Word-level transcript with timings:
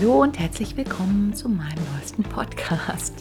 Hallo 0.00 0.22
und 0.22 0.38
herzlich 0.38 0.78
willkommen 0.78 1.34
zu 1.34 1.50
meinem 1.50 1.84
neuesten 1.94 2.22
Podcast. 2.22 3.12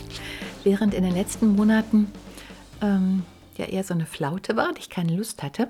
Während 0.64 0.94
in 0.94 1.04
den 1.04 1.14
letzten 1.14 1.58
Monaten 1.58 2.10
ähm, 2.82 3.24
ja 3.58 3.66
eher 3.66 3.84
so 3.84 3.94
eine 3.94 4.06
Flaute 4.06 4.56
war 4.56 4.70
und 4.70 4.80
ich 4.80 4.90
keine 4.90 5.14
Lust 5.14 5.44
hatte, 5.44 5.68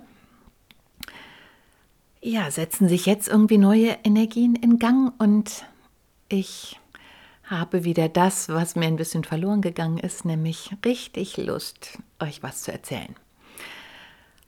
ja, 2.22 2.52
setzen 2.52 2.88
sich 2.88 3.08
jetzt 3.08 3.28
irgendwie 3.28 3.58
neue 3.58 3.98
Energien 4.04 4.56
in 4.56 4.78
Gang 4.78 5.20
und 5.20 5.66
ich 6.28 6.80
habe 7.44 7.86
wieder 7.86 8.08
das, 8.08 8.48
was 8.50 8.76
mir 8.76 8.86
ein 8.86 8.98
bisschen 8.98 9.24
verloren 9.24 9.62
gegangen 9.62 9.98
ist, 9.98 10.26
nämlich 10.26 10.76
richtig 10.86 11.38
Lust, 11.38 11.98
euch 12.20 12.44
was 12.44 12.62
zu 12.62 12.72
erzählen. 12.72 13.16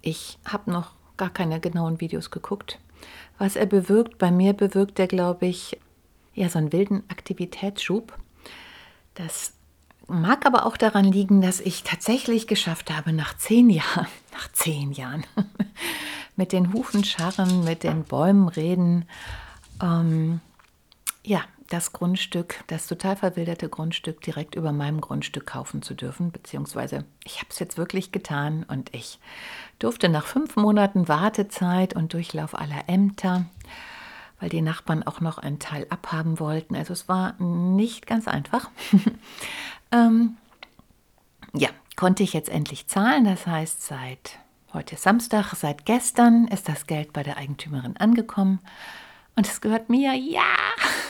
Ich 0.00 0.38
habe 0.46 0.70
noch 0.70 0.94
gar 1.18 1.28
keine 1.28 1.60
genauen 1.60 2.00
Videos 2.00 2.30
geguckt. 2.30 2.78
Was 3.36 3.54
er 3.54 3.66
bewirkt, 3.66 4.16
bei 4.16 4.30
mir 4.30 4.54
bewirkt 4.54 4.98
er, 4.98 5.08
glaube 5.08 5.44
ich, 5.44 5.78
ja, 6.32 6.48
so 6.48 6.58
einen 6.58 6.72
wilden 6.72 7.04
Aktivitätsschub. 7.08 8.16
Das 9.12 9.52
Mag 10.12 10.44
aber 10.44 10.66
auch 10.66 10.76
daran 10.76 11.06
liegen, 11.06 11.40
dass 11.40 11.58
ich 11.58 11.84
tatsächlich 11.84 12.46
geschafft 12.46 12.90
habe, 12.90 13.12
nach 13.12 13.36
zehn 13.36 13.70
Jahren, 13.70 14.06
nach 14.32 14.52
zehn 14.52 14.92
Jahren, 14.92 15.24
mit 16.36 16.52
den 16.52 16.72
Hufen 16.72 17.02
scharren, 17.02 17.64
mit 17.64 17.82
den 17.82 18.04
Bäumen 18.04 18.48
reden, 18.48 19.06
ähm, 19.82 20.40
ja, 21.24 21.42
das 21.68 21.92
Grundstück, 21.92 22.62
das 22.66 22.86
total 22.86 23.16
verwilderte 23.16 23.70
Grundstück 23.70 24.20
direkt 24.20 24.54
über 24.54 24.72
meinem 24.72 25.00
Grundstück 25.00 25.46
kaufen 25.46 25.80
zu 25.80 25.94
dürfen, 25.94 26.30
beziehungsweise 26.30 27.06
ich 27.24 27.38
habe 27.38 27.48
es 27.48 27.58
jetzt 27.58 27.78
wirklich 27.78 28.12
getan 28.12 28.64
und 28.68 28.94
ich 28.94 29.18
durfte 29.78 30.10
nach 30.10 30.26
fünf 30.26 30.56
Monaten 30.56 31.08
Wartezeit 31.08 31.96
und 31.96 32.12
Durchlauf 32.12 32.54
aller 32.54 32.88
Ämter, 32.88 33.46
weil 34.38 34.50
die 34.50 34.60
Nachbarn 34.60 35.02
auch 35.02 35.20
noch 35.20 35.38
einen 35.38 35.60
Teil 35.60 35.86
abhaben 35.88 36.38
wollten. 36.38 36.76
Also 36.76 36.92
es 36.92 37.08
war 37.08 37.40
nicht 37.40 38.06
ganz 38.06 38.28
einfach. 38.28 38.68
Ähm, 39.92 40.36
ja, 41.54 41.68
konnte 41.96 42.22
ich 42.22 42.32
jetzt 42.32 42.48
endlich 42.48 42.86
zahlen. 42.88 43.24
Das 43.24 43.46
heißt, 43.46 43.82
seit 43.82 44.38
heute 44.72 44.96
Samstag, 44.96 45.54
seit 45.54 45.84
gestern 45.84 46.48
ist 46.48 46.68
das 46.68 46.86
Geld 46.86 47.12
bei 47.12 47.22
der 47.22 47.36
Eigentümerin 47.36 47.96
angekommen 47.98 48.60
und 49.36 49.46
es 49.46 49.60
gehört 49.60 49.88
mir. 49.90 50.14
Ja! 50.14 50.42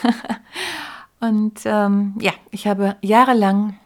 und 1.19 1.61
ähm, 1.65 2.15
ja, 2.19 2.33
ich 2.51 2.67
habe 2.67 2.97
jahrelang 3.01 3.77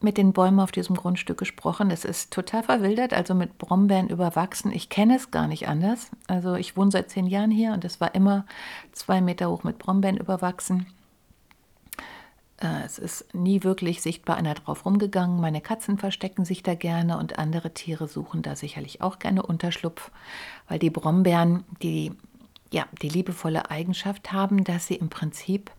mit 0.00 0.18
den 0.18 0.32
Bäumen 0.32 0.60
auf 0.60 0.70
diesem 0.70 0.96
Grundstück 0.96 1.38
gesprochen. 1.38 1.90
Es 1.90 2.04
ist 2.04 2.32
total 2.32 2.62
verwildert, 2.62 3.12
also 3.12 3.34
mit 3.34 3.58
Brombeeren 3.58 4.08
überwachsen. 4.08 4.70
Ich 4.70 4.90
kenne 4.90 5.16
es 5.16 5.30
gar 5.30 5.48
nicht 5.48 5.66
anders. 5.66 6.10
Also 6.28 6.54
ich 6.54 6.76
wohne 6.76 6.90
seit 6.90 7.10
zehn 7.10 7.26
Jahren 7.26 7.50
hier 7.50 7.72
und 7.72 7.84
es 7.84 8.00
war 8.00 8.14
immer 8.14 8.44
zwei 8.92 9.20
Meter 9.20 9.50
hoch 9.50 9.64
mit 9.64 9.78
Brombeeren 9.78 10.18
überwachsen. 10.18 10.86
Äh, 12.64 12.84
es 12.84 12.98
ist 12.98 13.32
nie 13.34 13.62
wirklich 13.62 14.00
sichtbar 14.02 14.36
einer 14.36 14.54
drauf 14.54 14.84
rumgegangen. 14.84 15.40
Meine 15.40 15.60
Katzen 15.60 15.98
verstecken 15.98 16.44
sich 16.44 16.62
da 16.62 16.74
gerne 16.74 17.18
und 17.18 17.38
andere 17.38 17.72
Tiere 17.72 18.08
suchen 18.08 18.42
da 18.42 18.56
sicherlich 18.56 19.02
auch 19.02 19.18
gerne 19.18 19.42
Unterschlupf, 19.42 20.10
weil 20.68 20.78
die 20.78 20.90
Brombeeren 20.90 21.64
die, 21.82 22.12
ja, 22.72 22.86
die 23.02 23.08
liebevolle 23.08 23.70
Eigenschaft 23.70 24.32
haben, 24.32 24.64
dass 24.64 24.86
sie 24.86 24.96
im 24.96 25.10
Prinzip 25.10 25.70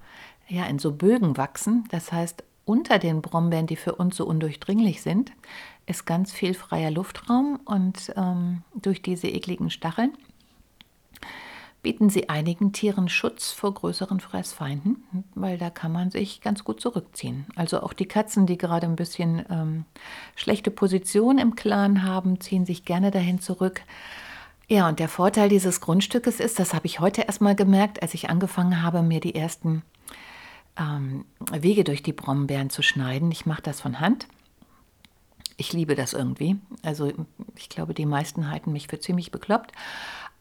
ja, 0.47 0.65
in 0.65 0.79
so 0.79 0.93
Bögen 0.93 1.37
wachsen. 1.37 1.85
Das 1.89 2.11
heißt, 2.11 2.43
unter 2.65 2.99
den 2.99 3.21
Brombeeren, 3.21 3.67
die 3.67 3.75
für 3.75 3.95
uns 3.95 4.15
so 4.15 4.25
undurchdringlich 4.25 5.01
sind, 5.01 5.31
ist 5.87 6.05
ganz 6.05 6.31
viel 6.31 6.53
freier 6.53 6.91
Luftraum 6.91 7.59
und 7.65 8.11
ähm, 8.15 8.63
durch 8.73 9.01
diese 9.01 9.27
ekligen 9.27 9.69
Stacheln 9.69 10.13
bieten 11.85 12.09
sie 12.09 12.29
einigen 12.29 12.73
Tieren 12.73 13.09
Schutz 13.09 13.51
vor 13.51 13.71
größeren 13.71 14.19
Fressfeinden, 14.19 15.03
weil 15.35 15.59
da 15.59 15.69
kann 15.69 15.91
man 15.91 16.09
sich 16.09 16.41
ganz 16.41 16.63
gut 16.63 16.81
zurückziehen. 16.81 17.45
Also 17.55 17.83
auch 17.83 17.93
die 17.93 18.07
Katzen, 18.07 18.47
die 18.47 18.57
gerade 18.57 18.87
ein 18.87 18.95
bisschen 18.95 19.45
ähm, 19.51 19.85
schlechte 20.35 20.71
Position 20.71 21.37
im 21.37 21.53
Clan 21.55 22.01
haben, 22.01 22.41
ziehen 22.41 22.65
sich 22.65 22.85
gerne 22.85 23.11
dahin 23.11 23.39
zurück. 23.39 23.83
Ja, 24.67 24.89
und 24.89 24.97
der 24.97 25.09
Vorteil 25.09 25.47
dieses 25.47 25.79
Grundstückes 25.79 26.39
ist, 26.39 26.57
das 26.57 26.73
habe 26.73 26.87
ich 26.87 27.01
heute 27.01 27.21
erstmal 27.21 27.53
gemerkt, 27.53 28.01
als 28.01 28.15
ich 28.15 28.31
angefangen 28.31 28.81
habe, 28.81 29.03
mir 29.03 29.19
die 29.19 29.35
ersten 29.35 29.83
ähm, 30.79 31.25
Wege 31.51 31.83
durch 31.83 32.01
die 32.01 32.13
Brombeeren 32.13 32.71
zu 32.71 32.81
schneiden. 32.81 33.29
Ich 33.29 33.45
mache 33.45 33.61
das 33.61 33.79
von 33.79 33.99
Hand. 33.99 34.25
Ich 35.57 35.71
liebe 35.71 35.93
das 35.93 36.13
irgendwie. 36.13 36.57
Also 36.81 37.13
ich 37.55 37.69
glaube, 37.69 37.93
die 37.93 38.07
meisten 38.07 38.49
halten 38.49 38.71
mich 38.71 38.87
für 38.87 38.99
ziemlich 38.99 39.29
bekloppt. 39.29 39.71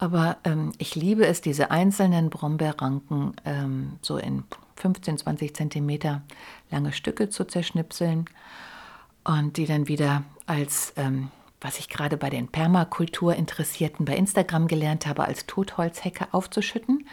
Aber 0.04 0.36
ähm, 0.44 0.72
ich 0.76 0.94
liebe 0.96 1.26
es, 1.26 1.40
diese 1.40 1.70
einzelnen 1.70 2.28
Brombeerranken 2.28 3.32
ähm, 3.46 3.92
so 4.02 4.18
in 4.18 4.44
15, 4.76 5.16
20 5.16 5.56
Zentimeter 5.56 6.20
lange 6.70 6.92
Stücke 6.92 7.30
zu 7.30 7.46
zerschnipseln 7.46 8.26
und 9.24 9.56
die 9.56 9.64
dann 9.64 9.88
wieder 9.88 10.24
als, 10.44 10.92
ähm, 10.98 11.30
was 11.62 11.78
ich 11.78 11.88
gerade 11.88 12.18
bei 12.18 12.28
den 12.28 12.48
Permakulturinteressierten 12.48 14.04
bei 14.04 14.14
Instagram 14.14 14.68
gelernt 14.68 15.06
habe, 15.06 15.24
als 15.24 15.46
Totholzhecke 15.46 16.28
aufzuschütten. 16.32 17.08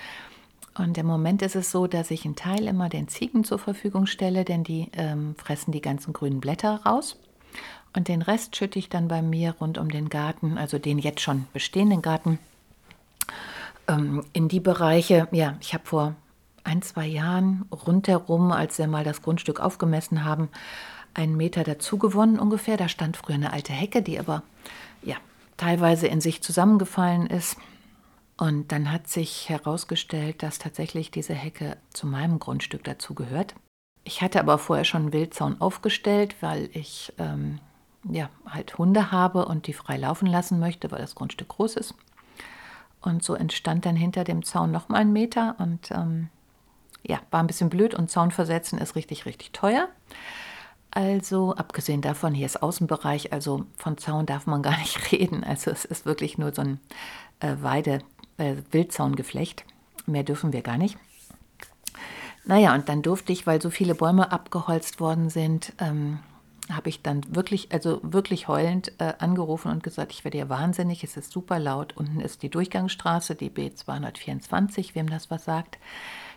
Und 0.78 0.98
im 0.98 1.06
Moment 1.06 1.44
ist 1.44 1.56
es 1.56 1.72
so, 1.72 1.88
dass 1.88 2.12
ich 2.12 2.26
einen 2.26 2.36
Teil 2.36 2.68
immer 2.68 2.90
den 2.90 3.08
Ziegen 3.08 3.46
zur 3.46 3.60
Verfügung 3.60 4.06
stelle, 4.06 4.44
denn 4.44 4.66
die 4.66 4.90
ähm, 4.98 5.36
fressen 5.38 5.72
die 5.72 5.82
ganzen 5.82 6.12
grünen 6.12 6.42
Blätter 6.42 6.82
raus. 6.86 7.16
Und 7.96 8.10
den 8.10 8.22
Rest 8.22 8.58
schütte 8.58 8.80
ich 8.80 8.90
dann 8.90 9.08
bei 9.08 9.22
mir 9.22 9.56
rund 9.62 9.78
um 9.78 9.88
den 9.88 10.10
Garten, 10.10 10.58
also 10.58 10.78
den 10.78 11.00
jetzt 11.00 11.22
schon 11.22 11.48
bestehenden 11.54 12.02
Garten, 12.02 12.38
ähm, 13.92 14.24
in 14.34 14.48
die 14.48 14.60
Bereiche, 14.60 15.28
ja, 15.32 15.58
ich 15.62 15.74
habe 15.74 15.86
vor 15.86 16.16
ein, 16.64 16.82
zwei 16.82 17.06
Jahren 17.06 17.66
rundherum, 17.72 18.52
als 18.52 18.78
wir 18.78 18.88
mal 18.88 19.04
das 19.04 19.22
Grundstück 19.22 19.60
aufgemessen 19.60 20.24
haben, 20.24 20.50
einen 21.14 21.36
Meter 21.36 21.64
dazu 21.64 21.98
gewonnen 21.98 22.40
ungefähr. 22.40 22.78
Da 22.78 22.88
stand 22.88 23.18
früher 23.18 23.36
eine 23.36 23.54
alte 23.54 23.74
Hecke, 23.74 24.02
die 24.02 24.20
aber 24.20 24.44
ja 25.04 25.18
teilweise 25.58 26.08
in 26.08 26.22
sich 26.22 26.42
zusammengefallen 26.42 27.28
ist. 27.28 27.58
Und 28.38 28.72
dann 28.72 28.92
hat 28.92 29.08
sich 29.08 29.50
herausgestellt, 29.50 30.42
dass 30.42 30.58
tatsächlich 30.58 31.12
diese 31.12 31.34
Hecke 31.34 31.78
zu 31.92 32.08
meinem 32.08 32.40
Grundstück 32.40 32.84
dazu 32.84 33.14
gehört. 33.14 33.54
Ich 34.04 34.22
hatte 34.22 34.40
aber 34.40 34.58
vorher 34.58 34.86
schon 34.86 35.04
einen 35.04 35.14
Wildzaun 35.14 35.62
aufgestellt, 35.62 36.36
weil 36.42 36.70
ich 36.74 37.14
ähm, 37.20 37.60
ja 38.10 38.30
halt 38.48 38.80
Hunde 38.80 39.12
habe 39.12 39.46
und 39.46 39.68
die 39.68 39.74
frei 39.74 39.98
laufen 39.98 40.26
lassen 40.26 40.60
möchte, 40.60 40.90
weil 40.90 41.02
das 41.02 41.14
Grundstück 41.14 41.50
groß 41.50 41.76
ist. 41.76 41.94
Und 43.02 43.24
so 43.24 43.34
entstand 43.34 43.86
dann 43.86 43.96
hinter 43.96 44.24
dem 44.24 44.44
Zaun 44.44 44.72
noch 44.72 44.90
mal 44.90 44.98
ein 44.98 45.12
Meter 45.12 45.56
und 45.58 45.90
ähm, 45.92 46.30
ja, 47.04 47.20
war 47.32 47.40
ein 47.42 47.48
bisschen 47.48 47.70
blöd 47.70 47.96
und 47.96 48.12
Zaun 48.12 48.32
versetzen 48.32 48.78
ist 48.78 48.96
richtig, 48.96 49.26
richtig 49.26 49.52
teuer. 49.54 49.88
Also 50.92 51.56
abgesehen 51.56 52.02
davon, 52.02 52.34
hier 52.34 52.46
ist 52.46 52.62
Außenbereich, 52.62 53.32
also 53.32 53.66
von 53.78 53.98
Zaun 53.98 54.26
darf 54.26 54.46
man 54.46 54.62
gar 54.62 54.78
nicht 54.78 55.12
reden. 55.12 55.44
Also 55.44 55.72
es 55.72 55.86
ist 55.86 56.06
wirklich 56.06 56.38
nur 56.38 56.54
so 56.54 56.62
ein 56.62 56.80
äh, 57.40 57.56
Weide, 57.62 58.00
äh. 58.38 58.56
Mehr 60.06 60.24
dürfen 60.24 60.52
wir 60.52 60.62
gar 60.62 60.78
nicht. 60.78 60.98
Naja, 62.44 62.74
und 62.74 62.90
dann 62.90 63.02
durfte 63.02 63.32
ich, 63.32 63.46
weil 63.46 63.62
so 63.62 63.70
viele 63.70 63.96
Bäume 63.96 64.32
abgeholzt 64.32 65.00
worden 65.00 65.30
sind, 65.30 65.74
ähm, 65.80 66.20
habe 66.76 66.90
ich 66.90 67.02
dann 67.02 67.24
wirklich, 67.36 67.72
also 67.72 68.00
wirklich 68.04 68.48
heulend 68.48 68.94
äh, 69.00 69.14
angerufen 69.20 69.72
und 69.72 69.84
gesagt, 69.84 70.12
ich 70.12 70.24
werde 70.24 70.38
ja 70.38 70.50
wahnsinnig, 70.50 71.04
es 71.04 71.18
ist 71.18 71.32
super 71.32 71.60
laut. 71.60 71.96
Unten 71.98 72.20
ist 72.20 72.44
die 72.44 72.50
Durchgangsstraße, 72.50 73.36
die 73.36 73.50
B224, 73.50 74.96
wem 74.96 75.10
das 75.10 75.32
was 75.32 75.46
sagt. 75.46 75.78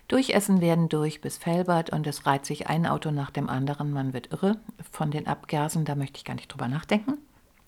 Durchessen 0.09 0.61
werden 0.61 0.89
durch 0.89 1.21
bis 1.21 1.39
Felbert 1.39 1.91
und 1.91 2.07
es 2.07 2.27
reiht 2.27 2.45
sich 2.45 2.69
ein 2.69 2.87
Auto 2.87 3.11
nach 3.11 3.31
dem 3.31 3.49
anderen. 3.49 3.91
Man 3.91 4.13
wird 4.13 4.33
irre 4.33 4.59
von 4.91 5.11
den 5.11 5.27
Abgasen, 5.27 5.85
da 5.85 5.95
möchte 5.95 6.19
ich 6.19 6.25
gar 6.25 6.35
nicht 6.35 6.49
drüber 6.49 6.69
nachdenken. 6.69 7.19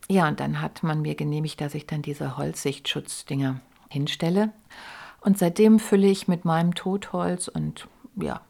ja, 0.08 0.28
und 0.28 0.38
dann 0.40 0.60
hat 0.60 0.82
man 0.82 1.00
mir 1.02 1.14
genehmigt, 1.14 1.60
dass 1.60 1.74
ich 1.74 1.86
dann 1.86 2.02
diese 2.02 2.36
Holzsichtschutzdinge 2.36 3.60
hinstelle. 3.88 4.52
Und 5.20 5.38
seitdem 5.38 5.78
fülle 5.78 6.06
ich 6.06 6.28
mit 6.28 6.44
meinem 6.44 6.74
Totholz 6.74 7.48
und 7.48 7.88
ja, 8.16 8.42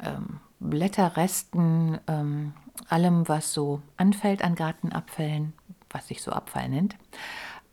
ähm, 0.00 0.40
Blätterresten, 0.58 1.98
ähm, 2.08 2.54
allem, 2.88 3.28
was 3.28 3.52
so 3.52 3.82
anfällt 3.96 4.42
an 4.42 4.54
Gartenabfällen, 4.54 5.52
was 5.90 6.08
sich 6.08 6.22
so 6.22 6.32
Abfall 6.32 6.68
nennt, 6.68 6.96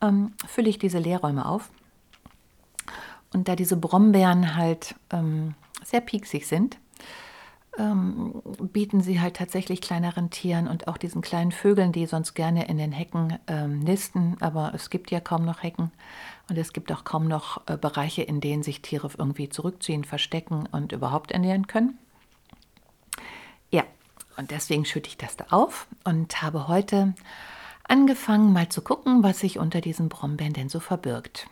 ähm, 0.02 0.34
fülle 0.48 0.70
ich 0.70 0.80
diese 0.80 1.00
Leerräume 1.00 1.46
auf. 1.46 1.70
Und 3.34 3.48
da 3.48 3.56
diese 3.56 3.78
Brombeeren 3.78 4.56
halt 4.56 4.96
ähm, 5.12 5.56
sehr 5.84 6.02
pieksig 6.02 6.48
sind, 6.48 6.78
ähm, 7.78 8.42
bieten 8.74 9.02
sie 9.02 9.22
halt 9.22 9.38
tatsächlich 9.38 9.82
kleineren 9.82 10.30
Tieren 10.30 10.68
und 10.68 10.88
auch 10.88 10.98
diesen 10.98 11.22
kleinen 11.22 11.52
Vögeln, 11.52 11.94
die 11.94 12.06
sonst 12.06 12.34
gerne 12.34 12.68
in 12.68 12.78
den 12.78 12.92
Hecken 12.92 13.40
ähm, 13.48 13.80
nisten, 13.80 14.36
aber 14.42 14.74
es 14.76 14.90
gibt 14.90 15.10
ja 15.10 15.22
kaum 15.22 15.46
noch 15.46 15.64
Hecken 15.64 15.92
und 16.50 16.58
es 16.58 16.74
gibt 16.74 16.92
auch 16.92 17.06
kaum 17.06 17.28
noch 17.28 17.62
äh, 17.68 17.78
Bereiche, 17.78 18.24
in 18.24 18.42
denen 18.42 18.64
sich 18.64 18.82
Tiere 18.82 19.10
irgendwie 19.18 19.48
zurückziehen, 19.48 20.04
verstecken 20.04 20.68
und 20.72 20.92
überhaupt 20.92 21.32
ernähren 21.32 21.68
können. 21.68 21.98
Ja, 23.72 23.84
und 24.38 24.52
deswegen 24.52 24.86
schütte 24.86 25.10
ich 25.10 25.18
das 25.18 25.38
da 25.38 25.46
auf 25.50 25.88
und 26.04 26.42
habe 26.42 26.68
heute 26.68 27.14
angefangen, 27.88 28.54
mal 28.54 28.70
zu 28.70 28.82
gucken, 28.82 29.24
was 29.24 29.40
sich 29.40 29.60
unter 29.60 29.82
diesen 29.82 30.10
Brombeeren 30.10 30.54
denn 30.54 30.70
so 30.70 30.80
verbirgt. 30.80 31.48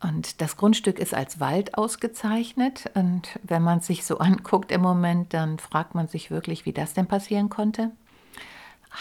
Und 0.00 0.40
das 0.40 0.56
Grundstück 0.56 0.98
ist 0.98 1.12
als 1.12 1.40
Wald 1.40 1.76
ausgezeichnet. 1.76 2.90
Und 2.94 3.38
wenn 3.42 3.62
man 3.62 3.80
sich 3.80 4.04
so 4.04 4.18
anguckt 4.18 4.70
im 4.70 4.80
Moment, 4.80 5.34
dann 5.34 5.58
fragt 5.58 5.94
man 5.94 6.08
sich 6.08 6.30
wirklich, 6.30 6.66
wie 6.66 6.72
das 6.72 6.94
denn 6.94 7.06
passieren 7.06 7.48
konnte. 7.48 7.90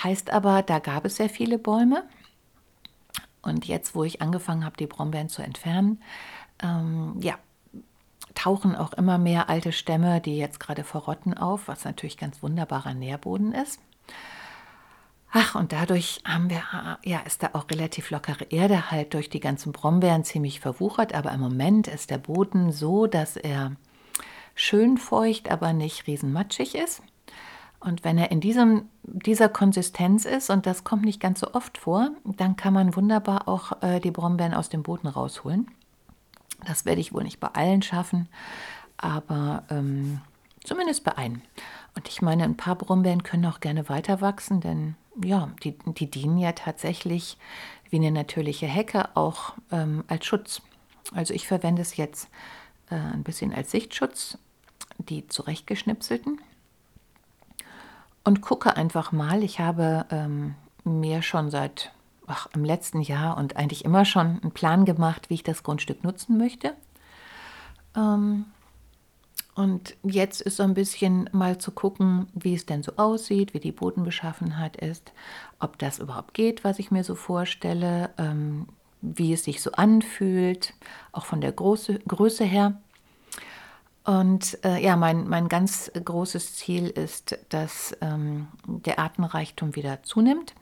Heißt 0.04 0.32
aber, 0.32 0.64
da 0.64 0.80
gab 0.80 1.06
es 1.06 1.18
sehr 1.18 1.30
viele 1.30 1.58
Bäume. 1.58 2.04
Und 3.42 3.66
jetzt, 3.66 3.96
wo 3.96 4.04
ich 4.04 4.22
angefangen 4.22 4.66
habe, 4.66 4.76
die 4.78 4.88
Brombeeren 4.88 5.30
zu 5.30 5.42
entfernen, 5.42 6.02
ähm, 6.62 7.16
ja, 7.22 7.36
tauchen 8.38 8.76
auch 8.76 8.94
immer 8.94 9.18
mehr 9.18 9.50
alte 9.50 9.72
Stämme, 9.72 10.22
die 10.22 10.38
jetzt 10.38 10.60
gerade 10.60 10.84
verrotten, 10.84 11.34
auf, 11.36 11.68
was 11.68 11.86
natürlich 11.86 12.18
ganz 12.18 12.44
wunderbarer 12.44 12.94
Nährboden 12.94 13.52
ist. 13.52 13.80
Ach, 15.32 15.56
und 15.56 15.74
dadurch 15.74 16.22
haben 16.24 16.50
wir, 16.50 16.62
ja, 17.04 17.20
ist 17.20 17.44
da 17.44 17.50
auch 17.54 17.70
relativ 17.70 18.12
lockere 18.12 18.46
Erde 18.46 18.92
halt 18.92 19.14
durch 19.14 19.30
die 19.30 19.40
ganzen 19.40 19.72
Brombeeren 19.72 20.24
ziemlich 20.24 20.60
verwuchert, 20.60 21.14
aber 21.14 21.32
im 21.32 21.42
Moment 21.42 21.88
ist 21.88 22.12
der 22.12 22.20
Boden 22.20 22.72
so, 22.72 23.08
dass 23.08 23.38
er 23.38 23.72
schön 24.56 24.98
feucht, 24.98 25.52
aber 25.52 25.74
nicht 25.74 26.08
riesenmatschig 26.08 26.76
ist. 26.76 27.02
Und 27.80 28.04
wenn 28.04 28.18
er 28.18 28.32
in 28.32 28.40
diesem, 28.40 28.90
dieser 29.04 29.50
Konsistenz 29.50 30.26
ist, 30.26 30.50
und 30.50 30.66
das 30.66 30.84
kommt 30.84 31.06
nicht 31.06 31.20
ganz 31.20 31.40
so 31.40 31.54
oft 31.54 31.78
vor, 31.78 32.12
dann 32.24 32.56
kann 32.56 32.74
man 32.74 32.96
wunderbar 32.96 33.48
auch 33.48 33.82
äh, 33.82 34.00
die 34.00 34.12
Brombeeren 34.12 34.54
aus 34.54 34.70
dem 34.70 34.84
Boden 34.84 35.08
rausholen. 35.08 35.68
Das 36.66 36.86
werde 36.86 37.02
ich 37.02 37.14
wohl 37.14 37.24
nicht 37.24 37.40
bei 37.40 37.50
allen 37.50 37.82
schaffen, 37.82 38.28
aber 38.98 39.64
ähm, 39.70 40.22
zumindest 40.64 41.04
bei 41.04 41.18
einem. 41.18 41.42
Und 41.96 42.08
ich 42.08 42.22
meine, 42.22 42.44
ein 42.44 42.58
paar 42.58 42.76
Brombeeren 42.76 43.24
können 43.24 43.46
auch 43.46 43.60
gerne 43.60 43.90
weiter 43.90 44.22
wachsen, 44.22 44.62
denn 44.62 44.96
ja, 45.24 45.50
die, 45.64 45.76
die 45.86 46.10
dienen 46.10 46.38
ja 46.38 46.52
tatsächlich 46.52 47.38
wie 47.90 47.98
eine 47.98 48.12
natürliche 48.12 48.68
Hecke 48.68 49.16
auch 49.16 49.54
ähm, 49.72 50.04
als 50.08 50.26
Schutz. 50.26 50.62
Also 51.14 51.34
ich 51.34 51.48
verwende 51.48 51.82
es 51.82 51.98
jetzt 51.98 52.30
äh, 52.90 52.96
ein 52.96 53.24
bisschen 53.24 53.54
als 53.54 53.72
Sichtschutz, 53.72 54.38
die 54.98 55.28
zurechtgeschnipselten. 55.28 56.40
Und 58.24 58.42
gucke 58.42 58.76
einfach 58.76 59.12
mal, 59.14 59.42
ich 59.42 59.60
habe 59.60 60.06
ähm, 60.12 60.56
mir 60.84 61.22
schon 61.22 61.50
seit 61.50 61.94
ach, 62.28 62.48
im 62.54 62.64
letzten 62.64 63.02
Jahr 63.02 63.38
und 63.38 63.56
eigentlich 63.58 63.86
immer 63.86 64.06
schon 64.06 64.40
einen 64.42 64.52
Plan 64.52 64.86
gemacht, 64.86 65.30
wie 65.30 65.36
ich 65.36 65.44
das 65.44 65.64
Grundstück 65.64 66.04
nutzen 66.04 66.38
möchte. 66.38 66.74
Ähm, 67.96 68.46
und 69.56 69.96
jetzt 70.04 70.42
ist 70.42 70.58
so 70.58 70.64
ein 70.64 70.76
bisschen 70.76 71.30
mal 71.34 71.58
zu 71.58 71.72
gucken, 71.72 72.28
wie 72.36 72.54
es 72.54 72.68
denn 72.68 72.84
so 72.84 72.92
aussieht, 72.98 73.56
wie 73.56 73.60
die 73.60 73.72
Bodenbeschaffenheit 73.72 74.78
ist, 74.78 75.14
ob 75.60 75.80
das 75.80 75.98
überhaupt 75.98 76.36
geht, 76.36 76.64
was 76.64 76.78
ich 76.78 76.92
mir 76.92 77.04
so 77.04 77.16
vorstelle, 77.16 78.12
ähm, 78.20 78.68
wie 79.02 79.34
es 79.34 79.46
sich 79.46 79.64
so 79.64 79.72
anfühlt, 79.72 80.76
auch 81.12 81.26
von 81.26 81.42
der 81.42 81.52
Große, 81.54 82.00
Größe 82.08 82.44
her. 82.44 82.80
Und 84.04 84.64
äh, 84.64 84.82
ja, 84.82 84.96
mein, 84.96 85.28
mein 85.28 85.50
ganz 85.50 85.92
großes 85.92 86.56
Ziel 86.56 86.88
ist, 86.88 87.38
dass 87.50 87.98
ähm, 88.00 88.48
der 88.66 89.00
Artenreichtum 89.00 89.76
wieder 89.76 90.04
zunimmt. 90.04 90.54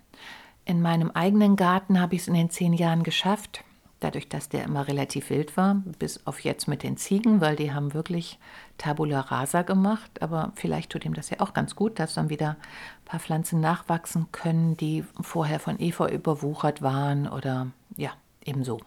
In 0.65 0.81
meinem 0.81 1.12
eigenen 1.12 1.56
Garten 1.56 2.01
habe 2.01 2.15
ich 2.15 2.21
es 2.21 2.27
in 2.27 2.33
den 2.33 2.50
zehn 2.50 2.73
Jahren 2.73 3.03
geschafft, 3.03 3.63
dadurch, 4.00 4.27
dass 4.27 4.50
der 4.50 4.63
immer 4.63 4.88
relativ 4.88 5.29
wild 5.29 5.56
war, 5.57 5.81
bis 6.00 6.25
auf 6.25 6.39
jetzt 6.39 6.67
mit 6.67 6.83
den 6.83 6.97
Ziegen, 6.97 7.39
weil 7.39 7.56
die 7.56 7.71
haben 7.71 7.94
wirklich 7.94 8.39
Tabula 8.77 9.19
rasa 9.21 9.62
gemacht. 9.62 10.21
Aber 10.21 10.51
vielleicht 10.56 10.91
tut 10.91 11.06
ihm 11.06 11.13
das 11.13 11.29
ja 11.29 11.39
auch 11.39 11.53
ganz 11.53 11.75
gut, 11.75 12.00
dass 12.00 12.15
dann 12.15 12.29
wieder 12.29 12.51
ein 12.51 13.06
paar 13.06 13.19
Pflanzen 13.19 13.59
nachwachsen 13.62 14.27
können, 14.31 14.75
die 14.75 15.03
vorher 15.21 15.59
von 15.59 15.79
Efeu 15.79 16.07
überwuchert 16.07 16.81
waren 16.81 17.27
oder 17.27 17.67
ja, 17.95 18.12
ebenso. 18.44 18.79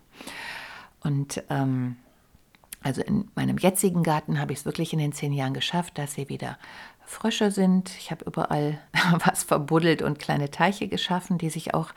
Und 1.01 1.43
ähm, 1.49 1.97
also 2.83 3.03
in 3.03 3.29
meinem 3.35 3.59
jetzigen 3.59 4.03
Garten 4.03 4.41
habe 4.41 4.53
ich 4.53 4.61
es 4.61 4.65
wirklich 4.65 4.93
in 4.93 4.99
den 4.99 5.13
zehn 5.13 5.33
Jahren 5.33 5.55
geschafft, 5.55 5.99
dass 5.99 6.15
sie 6.15 6.29
wieder 6.29 6.59
Frösche 7.09 7.51
sind. 7.51 7.91
Ich 7.99 8.11
habe 8.11 8.27
überall 8.27 8.79
was 9.25 9.43
verbuddelt 9.43 10.03
und 10.03 10.19
kleine 10.19 10.51
Teiche 10.51 10.89
geschaffen, 10.89 11.39
die 11.39 11.49
sich 11.49 11.73
auch, 11.73 11.91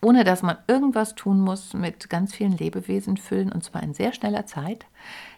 ohne 0.00 0.22
dass 0.22 0.42
man 0.42 0.56
irgendwas 0.68 1.16
tun 1.16 1.40
muss, 1.40 1.74
mit 1.74 2.08
ganz 2.08 2.32
vielen 2.32 2.56
Lebewesen 2.56 3.16
füllen 3.16 3.50
und 3.50 3.64
zwar 3.64 3.82
in 3.82 3.94
sehr 3.94 4.12
schneller 4.12 4.46
Zeit. 4.46 4.86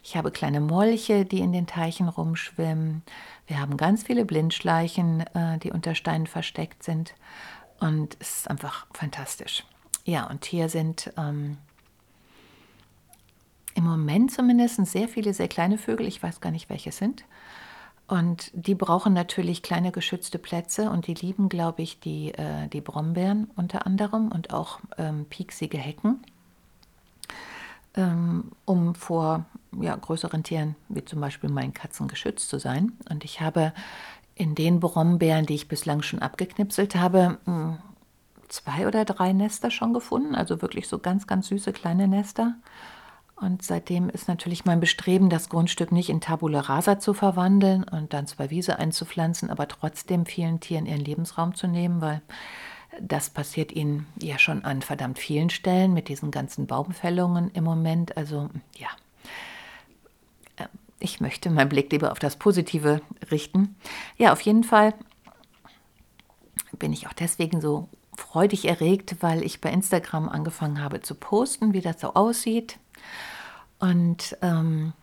Ich 0.03 0.19
habe 0.19 0.31
kleine 0.31 0.61
Molche, 0.61 1.25
die 1.25 1.41
in 1.41 1.53
den 1.53 1.67
Teichen 1.67 2.09
rumschwimmen. 2.09 3.03
Wir 3.47 3.59
haben 3.59 3.79
ganz 3.79 4.03
viele 4.03 4.27
Blindschleichen, 4.27 5.21
äh, 5.35 5.59
die 5.59 5.73
unter 5.73 5.95
Steinen 5.95 6.27
versteckt 6.27 6.83
sind. 6.83 7.15
Und 7.81 8.19
es 8.21 8.39
ist 8.39 8.51
einfach 8.51 8.87
fantastisch. 8.93 9.65
Ja, 10.05 10.27
und 10.27 10.45
hier 10.45 10.69
sind 10.69 11.11
ähm, 11.17 11.57
im 13.75 13.85
Moment 13.85 14.31
zumindest 14.31 14.85
sehr 14.87 15.09
viele 15.09 15.33
sehr 15.33 15.49
kleine 15.49 15.79
Vögel. 15.79 16.07
Ich 16.07 16.23
weiß 16.23 16.43
gar 16.43 16.51
nicht, 16.51 16.69
welche 16.69 16.91
es 16.91 16.99
sind. 16.99 17.25
Und 18.07 18.51
die 18.53 18.75
brauchen 18.75 19.15
natürlich 19.15 19.63
kleine 19.63 19.91
geschützte 19.91 20.39
Plätze 20.39 20.91
und 20.91 21.07
die 21.07 21.15
lieben, 21.15 21.49
glaube 21.49 21.83
ich, 21.83 22.01
die, 22.01 22.35
äh, 22.35 22.69
die 22.69 22.83
Brombeeren 22.83 23.51
unter 23.57 23.87
anderem 23.87 24.31
und 24.31 24.53
auch 24.53 24.81
ähm, 24.99 25.25
pieksige 25.25 25.79
Hecken, 25.79 26.23
ähm, 27.97 28.53
um 28.67 28.95
vor 28.95 29.47
ja, 29.81 29.97
größeren 29.97 30.43
Tieren, 30.43 30.77
wie 30.91 31.05
zum 31.05 31.21
Beispiel 31.21 31.49
meinen 31.49 31.73
Katzen, 31.73 32.07
geschützt 32.07 32.51
zu 32.51 32.59
sein. 32.59 32.93
Und 33.09 33.25
ich 33.25 33.41
habe 33.41 33.73
in 34.35 34.55
den 34.55 34.81
Brombeeren, 34.81 35.47
die 35.47 35.55
ich 35.55 35.69
bislang 35.69 36.03
schon 36.03 36.19
abgeknipselt 36.19 36.97
habe, 36.97 37.39
mh, 37.47 37.55
hm, 37.55 37.79
zwei 38.49 38.87
oder 38.87 39.05
drei 39.05 39.33
Nester 39.33 39.71
schon 39.71 39.95
gefunden, 39.95 40.35
also 40.35 40.61
wirklich 40.63 40.89
so 40.89 40.99
ganz, 40.99 41.27
ganz 41.27 41.49
süße 41.49 41.73
kleine 41.73 42.07
Nester. 42.07 42.55
Und 43.45 43.63
seitdem 43.63 44.09
ist 44.09 44.27
natürlich 44.27 44.65
mein 44.65 44.81
Bestreben, 44.81 45.29
das 45.29 45.51
Grundstück 45.51 45.93
nicht 45.93 46.09
in 46.09 46.23
Tabula 46.23 46.61
rasa 46.61 46.99
zu 46.99 47.13
verwandeln 47.13 47.85
und 47.85 48.15
dann 48.15 48.27
zwei 48.27 48.49
Wiese 48.49 48.79
einzupflanzen, 48.79 49.51
aber 49.51 49.69
trotzdem 49.69 50.25
vielen 50.25 50.61
Tieren 50.61 50.87
ihren 50.87 51.05
Lebensraum 51.05 51.55
zu 51.55 51.67
nehmen, 51.67 52.01
weil 52.01 52.23
das 53.03 53.29
passiert 53.29 53.71
ihnen 53.71 54.07
ja 54.19 54.39
schon 54.39 54.65
an 54.65 54.81
verdammt 54.81 55.19
vielen 55.19 55.51
Stellen 55.51 55.93
mit 55.93 56.09
diesen 56.09 56.31
ganzen 56.31 56.67
Baumfällungen 56.67 57.51
im 57.51 57.65
Moment. 57.65 58.17
Also 58.17 58.49
ja, 58.79 58.89
äh, 60.57 60.69
ich 60.99 61.21
möchte 61.21 61.51
meinen 61.51 61.69
Blick 61.69 61.93
lieber 61.93 62.13
auf 62.13 62.19
das 62.19 62.37
Positive 62.37 63.03
richten. 63.31 63.77
Ja, 64.17 64.33
auf 64.33 64.41
jeden 64.41 64.65
Fall 64.65 64.95
bin 66.79 66.95
ich 66.95 67.09
auch 67.09 67.13
deswegen 67.13 67.61
so 67.61 67.91
freudig 68.17 68.65
erregt, 68.65 69.17
weil 69.21 69.43
ich 69.43 69.61
bei 69.61 69.71
Instagram 69.71 70.31
angefangen 70.31 70.83
habe 70.83 71.03
zu 71.03 71.15
posten, 71.15 71.75
wie 71.75 71.83
das 71.83 72.01
so 72.01 72.15
aussieht. 72.15 72.79
Und 73.85 74.39
ähm, 74.41 74.95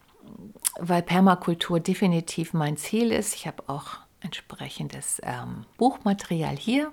weil 0.80 1.04
Permakultur 1.04 1.80
definitiv 1.80 2.54
mein 2.54 2.78
Ziel 2.78 3.12
ist, 3.12 3.36
ich 3.36 3.46
habe 3.46 3.64
auch 3.68 4.00
entsprechendes 4.22 5.22
ähm, 5.24 5.66
Buchmaterial 5.78 6.56
hier, 6.56 6.92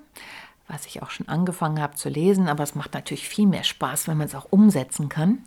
was 0.67 0.85
ich 0.85 1.03
auch 1.03 1.09
schon 1.09 1.29
angefangen 1.29 1.81
habe 1.81 1.95
zu 1.95 2.11
lesen, 2.11 2.47
aber 2.49 2.63
es 2.63 2.75
macht 2.75 2.93
natürlich 2.93 3.27
viel 3.27 3.47
mehr 3.47 3.65
Spaß, 3.65 4.07
wenn 4.07 4.19
man 4.19 4.27
es 4.27 4.35
auch 4.35 4.49
umsetzen 4.51 5.09
kann. 5.09 5.39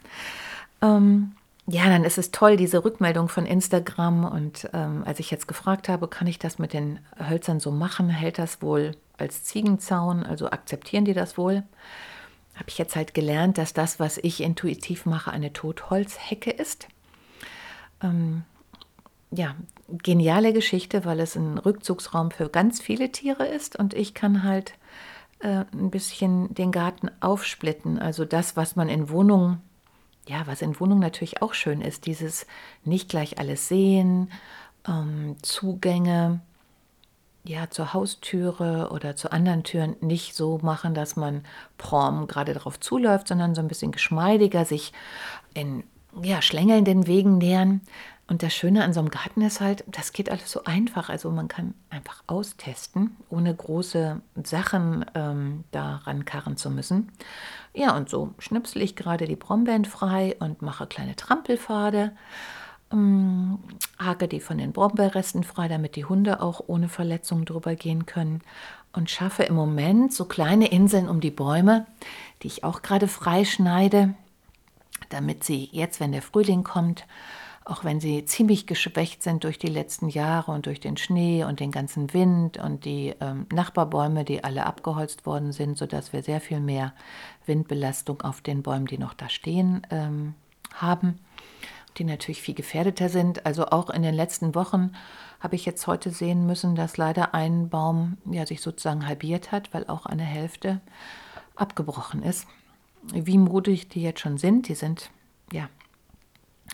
Ähm, 0.81 1.33
ja, 1.67 1.85
dann 1.85 2.03
ist 2.03 2.17
es 2.17 2.31
toll, 2.31 2.57
diese 2.57 2.83
Rückmeldung 2.83 3.29
von 3.29 3.45
Instagram. 3.45 4.25
Und 4.25 4.67
ähm, 4.73 5.03
als 5.05 5.19
ich 5.19 5.29
jetzt 5.29 5.47
gefragt 5.47 5.89
habe, 5.89 6.07
kann 6.07 6.25
ich 6.25 6.39
das 6.39 6.57
mit 6.57 6.73
den 6.73 6.99
Hölzern 7.19 7.59
so 7.59 7.69
machen, 7.69 8.09
hält 8.09 8.39
das 8.39 8.63
wohl 8.63 8.95
als 9.19 9.43
Ziegenzaun, 9.43 10.23
also 10.23 10.49
akzeptieren 10.49 11.05
die 11.05 11.13
das 11.13 11.37
wohl? 11.37 11.61
Habe 12.61 12.69
ich 12.69 12.77
jetzt 12.77 12.95
halt 12.95 13.15
gelernt, 13.15 13.57
dass 13.57 13.73
das, 13.73 13.99
was 13.99 14.19
ich 14.19 14.39
intuitiv 14.39 15.07
mache, 15.07 15.31
eine 15.31 15.51
Totholzhecke 15.51 16.51
ist. 16.51 16.87
Ähm, 18.03 18.43
ja, 19.31 19.55
geniale 19.89 20.53
Geschichte, 20.53 21.03
weil 21.03 21.19
es 21.21 21.35
ein 21.35 21.57
Rückzugsraum 21.57 22.29
für 22.29 22.49
ganz 22.49 22.79
viele 22.79 23.11
Tiere 23.11 23.47
ist 23.47 23.77
und 23.77 23.95
ich 23.95 24.13
kann 24.13 24.43
halt 24.43 24.75
äh, 25.39 25.65
ein 25.73 25.89
bisschen 25.89 26.53
den 26.53 26.71
Garten 26.71 27.09
aufsplitten. 27.19 27.97
Also 27.97 28.25
das, 28.25 28.55
was 28.55 28.75
man 28.75 28.89
in 28.89 29.09
Wohnungen, 29.09 29.59
ja, 30.27 30.45
was 30.45 30.61
in 30.61 30.79
Wohnungen 30.79 31.01
natürlich 31.01 31.41
auch 31.41 31.55
schön 31.55 31.81
ist, 31.81 32.05
dieses 32.05 32.45
nicht 32.83 33.09
gleich 33.09 33.39
alles 33.39 33.67
sehen, 33.69 34.31
ähm, 34.87 35.35
Zugänge, 35.41 36.41
ja, 37.43 37.69
zur 37.69 37.93
Haustüre 37.93 38.89
oder 38.91 39.15
zu 39.15 39.31
anderen 39.31 39.63
Türen 39.63 39.95
nicht 40.01 40.35
so 40.35 40.59
machen, 40.61 40.93
dass 40.93 41.15
man 41.15 41.43
prom 41.77 42.27
gerade 42.27 42.53
darauf 42.53 42.79
zuläuft, 42.79 43.27
sondern 43.27 43.55
so 43.55 43.61
ein 43.61 43.67
bisschen 43.67 43.91
geschmeidiger 43.91 44.65
sich 44.65 44.93
in 45.53 45.83
ja, 46.21 46.41
schlängelnden 46.41 47.07
Wegen 47.07 47.37
nähern. 47.37 47.81
Und 48.27 48.43
das 48.43 48.53
Schöne 48.53 48.83
an 48.83 48.93
so 48.93 49.01
einem 49.01 49.09
Garten 49.09 49.41
ist 49.41 49.59
halt, 49.59 49.83
das 49.87 50.13
geht 50.13 50.29
alles 50.29 50.49
so 50.49 50.63
einfach. 50.63 51.09
Also 51.09 51.31
man 51.31 51.49
kann 51.49 51.73
einfach 51.89 52.23
austesten, 52.27 53.17
ohne 53.29 53.53
große 53.53 54.21
Sachen 54.43 55.05
ähm, 55.15 55.65
daran 55.71 56.23
karren 56.23 56.55
zu 56.55 56.69
müssen. 56.69 57.11
Ja, 57.73 57.95
und 57.97 58.09
so 58.09 58.33
schnipsel 58.39 58.83
ich 58.83 58.95
gerade 58.95 59.25
die 59.25 59.35
Brombeeren 59.35 59.83
frei 59.83 60.37
und 60.39 60.61
mache 60.61 60.87
kleine 60.87 61.15
Trampelpfade. 61.17 62.13
Ähm, 62.91 63.59
hake 63.99 64.27
die 64.27 64.39
von 64.39 64.57
den 64.57 64.71
Brombeerresten 64.73 65.43
frei, 65.43 65.67
damit 65.67 65.95
die 65.95 66.05
Hunde 66.05 66.41
auch 66.41 66.61
ohne 66.67 66.89
Verletzung 66.89 67.45
drüber 67.45 67.75
gehen 67.75 68.05
können. 68.05 68.41
Und 68.93 69.09
schaffe 69.09 69.43
im 69.43 69.55
Moment 69.55 70.13
so 70.13 70.25
kleine 70.25 70.69
Inseln 70.69 71.07
um 71.07 71.21
die 71.21 71.31
Bäume, 71.31 71.85
die 72.43 72.47
ich 72.47 72.63
auch 72.65 72.81
gerade 72.81 73.07
freischneide, 73.07 74.15
damit 75.09 75.43
sie 75.45 75.69
jetzt, 75.71 75.99
wenn 75.99 76.11
der 76.11 76.21
Frühling 76.21 76.63
kommt, 76.63 77.05
auch 77.63 77.83
wenn 77.83 77.99
sie 77.99 78.25
ziemlich 78.25 78.65
geschwächt 78.65 79.23
sind 79.23 79.43
durch 79.43 79.59
die 79.59 79.67
letzten 79.67 80.09
Jahre 80.09 80.51
und 80.51 80.65
durch 80.65 80.79
den 80.79 80.97
Schnee 80.97 81.43
und 81.43 81.59
den 81.59 81.71
ganzen 81.71 82.13
Wind 82.13 82.57
und 82.57 82.85
die 82.85 83.13
ähm, 83.21 83.45
Nachbarbäume, 83.53 84.25
die 84.25 84.43
alle 84.43 84.65
abgeholzt 84.65 85.25
worden 85.25 85.51
sind, 85.51 85.77
sodass 85.77 86.11
wir 86.11 86.23
sehr 86.23 86.41
viel 86.41 86.59
mehr 86.59 86.93
Windbelastung 87.45 88.21
auf 88.21 88.41
den 88.41 88.63
Bäumen, 88.63 88.87
die 88.87 88.97
noch 88.97 89.13
da 89.13 89.29
stehen, 89.29 89.85
ähm, 89.91 90.33
haben, 90.73 91.19
die 91.97 92.03
natürlich 92.03 92.41
viel 92.41 92.55
gefährdeter 92.55 93.09
sind. 93.09 93.45
Also 93.45 93.67
auch 93.67 93.89
in 93.89 94.01
den 94.01 94.15
letzten 94.15 94.55
Wochen 94.55 94.93
habe 95.39 95.55
ich 95.55 95.65
jetzt 95.65 95.87
heute 95.87 96.11
sehen 96.11 96.45
müssen, 96.45 96.75
dass 96.75 96.97
leider 96.97 97.33
ein 97.33 97.69
Baum 97.69 98.17
ja, 98.25 98.45
sich 98.45 98.61
sozusagen 98.61 99.07
halbiert 99.07 99.51
hat, 99.51 99.73
weil 99.73 99.87
auch 99.87 100.05
eine 100.05 100.23
Hälfte 100.23 100.81
abgebrochen 101.55 102.23
ist. 102.23 102.47
Wie 103.03 103.37
mutig 103.37 103.89
die 103.89 104.01
jetzt 104.01 104.19
schon 104.19 104.37
sind, 104.37 104.67
die 104.67 104.75
sind 104.75 105.09
ja 105.51 105.69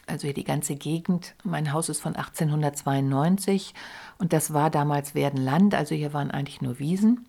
also 0.05 0.25
hier 0.27 0.33
die 0.33 0.43
ganze 0.43 0.75
Gegend. 0.75 1.36
Mein 1.43 1.74
Haus 1.74 1.89
ist 1.89 2.01
von 2.01 2.15
1892 2.15 3.74
und 4.19 4.33
das 4.33 4.53
war 4.53 4.69
damals 4.69 5.15
Werdenland, 5.15 5.74
also 5.74 5.95
hier 5.95 6.13
waren 6.13 6.31
eigentlich 6.31 6.62
nur 6.62 6.79
Wiesen. 6.79 7.25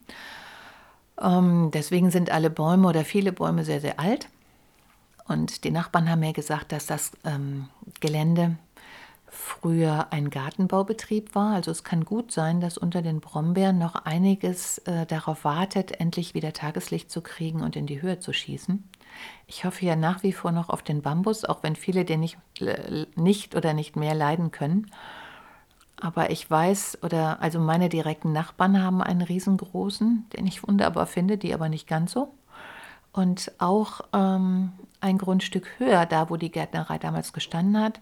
Ähm, 1.20 1.70
deswegen 1.72 2.10
sind 2.10 2.30
alle 2.30 2.50
Bäume 2.50 2.88
oder 2.88 3.04
viele 3.04 3.32
Bäume 3.32 3.64
sehr, 3.64 3.80
sehr 3.80 3.98
alt. 3.98 4.28
Und 5.28 5.64
die 5.64 5.70
Nachbarn 5.70 6.10
haben 6.10 6.20
mir 6.20 6.32
gesagt, 6.32 6.72
dass 6.72 6.86
das 6.86 7.12
ähm, 7.24 7.68
Gelände 8.00 8.56
früher 9.30 10.08
ein 10.10 10.30
Gartenbaubetrieb 10.30 11.34
war. 11.34 11.54
Also 11.54 11.70
es 11.70 11.84
kann 11.84 12.04
gut 12.04 12.32
sein, 12.32 12.60
dass 12.60 12.78
unter 12.78 13.02
den 13.02 13.20
Brombeeren 13.20 13.78
noch 13.78 13.94
einiges 13.94 14.78
äh, 14.78 15.06
darauf 15.06 15.44
wartet, 15.44 16.00
endlich 16.00 16.34
wieder 16.34 16.52
Tageslicht 16.52 17.10
zu 17.10 17.20
kriegen 17.20 17.60
und 17.60 17.76
in 17.76 17.86
die 17.86 18.00
Höhe 18.02 18.18
zu 18.18 18.32
schießen. 18.32 18.88
Ich 19.46 19.64
hoffe 19.64 19.84
ja 19.84 19.96
nach 19.96 20.22
wie 20.22 20.32
vor 20.32 20.52
noch 20.52 20.68
auf 20.68 20.82
den 20.82 21.02
Bambus, 21.02 21.44
auch 21.44 21.62
wenn 21.62 21.76
viele 21.76 22.04
den 22.04 22.20
nicht, 22.20 22.38
nicht 23.16 23.54
oder 23.54 23.74
nicht 23.74 23.96
mehr 23.96 24.14
leiden 24.14 24.50
können. 24.50 24.90
Aber 26.00 26.30
ich 26.30 26.48
weiß, 26.48 26.98
oder 27.02 27.42
also 27.42 27.58
meine 27.58 27.88
direkten 27.88 28.32
Nachbarn 28.32 28.80
haben 28.82 29.02
einen 29.02 29.22
riesengroßen, 29.22 30.26
den 30.36 30.46
ich 30.46 30.66
wunderbar 30.66 31.06
finde, 31.06 31.38
die 31.38 31.52
aber 31.52 31.68
nicht 31.68 31.88
ganz 31.88 32.12
so. 32.12 32.32
Und 33.18 33.50
auch 33.58 34.02
ähm, 34.12 34.70
ein 35.00 35.18
Grundstück 35.18 35.66
höher, 35.78 36.06
da 36.06 36.30
wo 36.30 36.36
die 36.36 36.52
Gärtnerei 36.52 36.98
damals 36.98 37.32
gestanden 37.32 37.82
hat, 37.82 38.00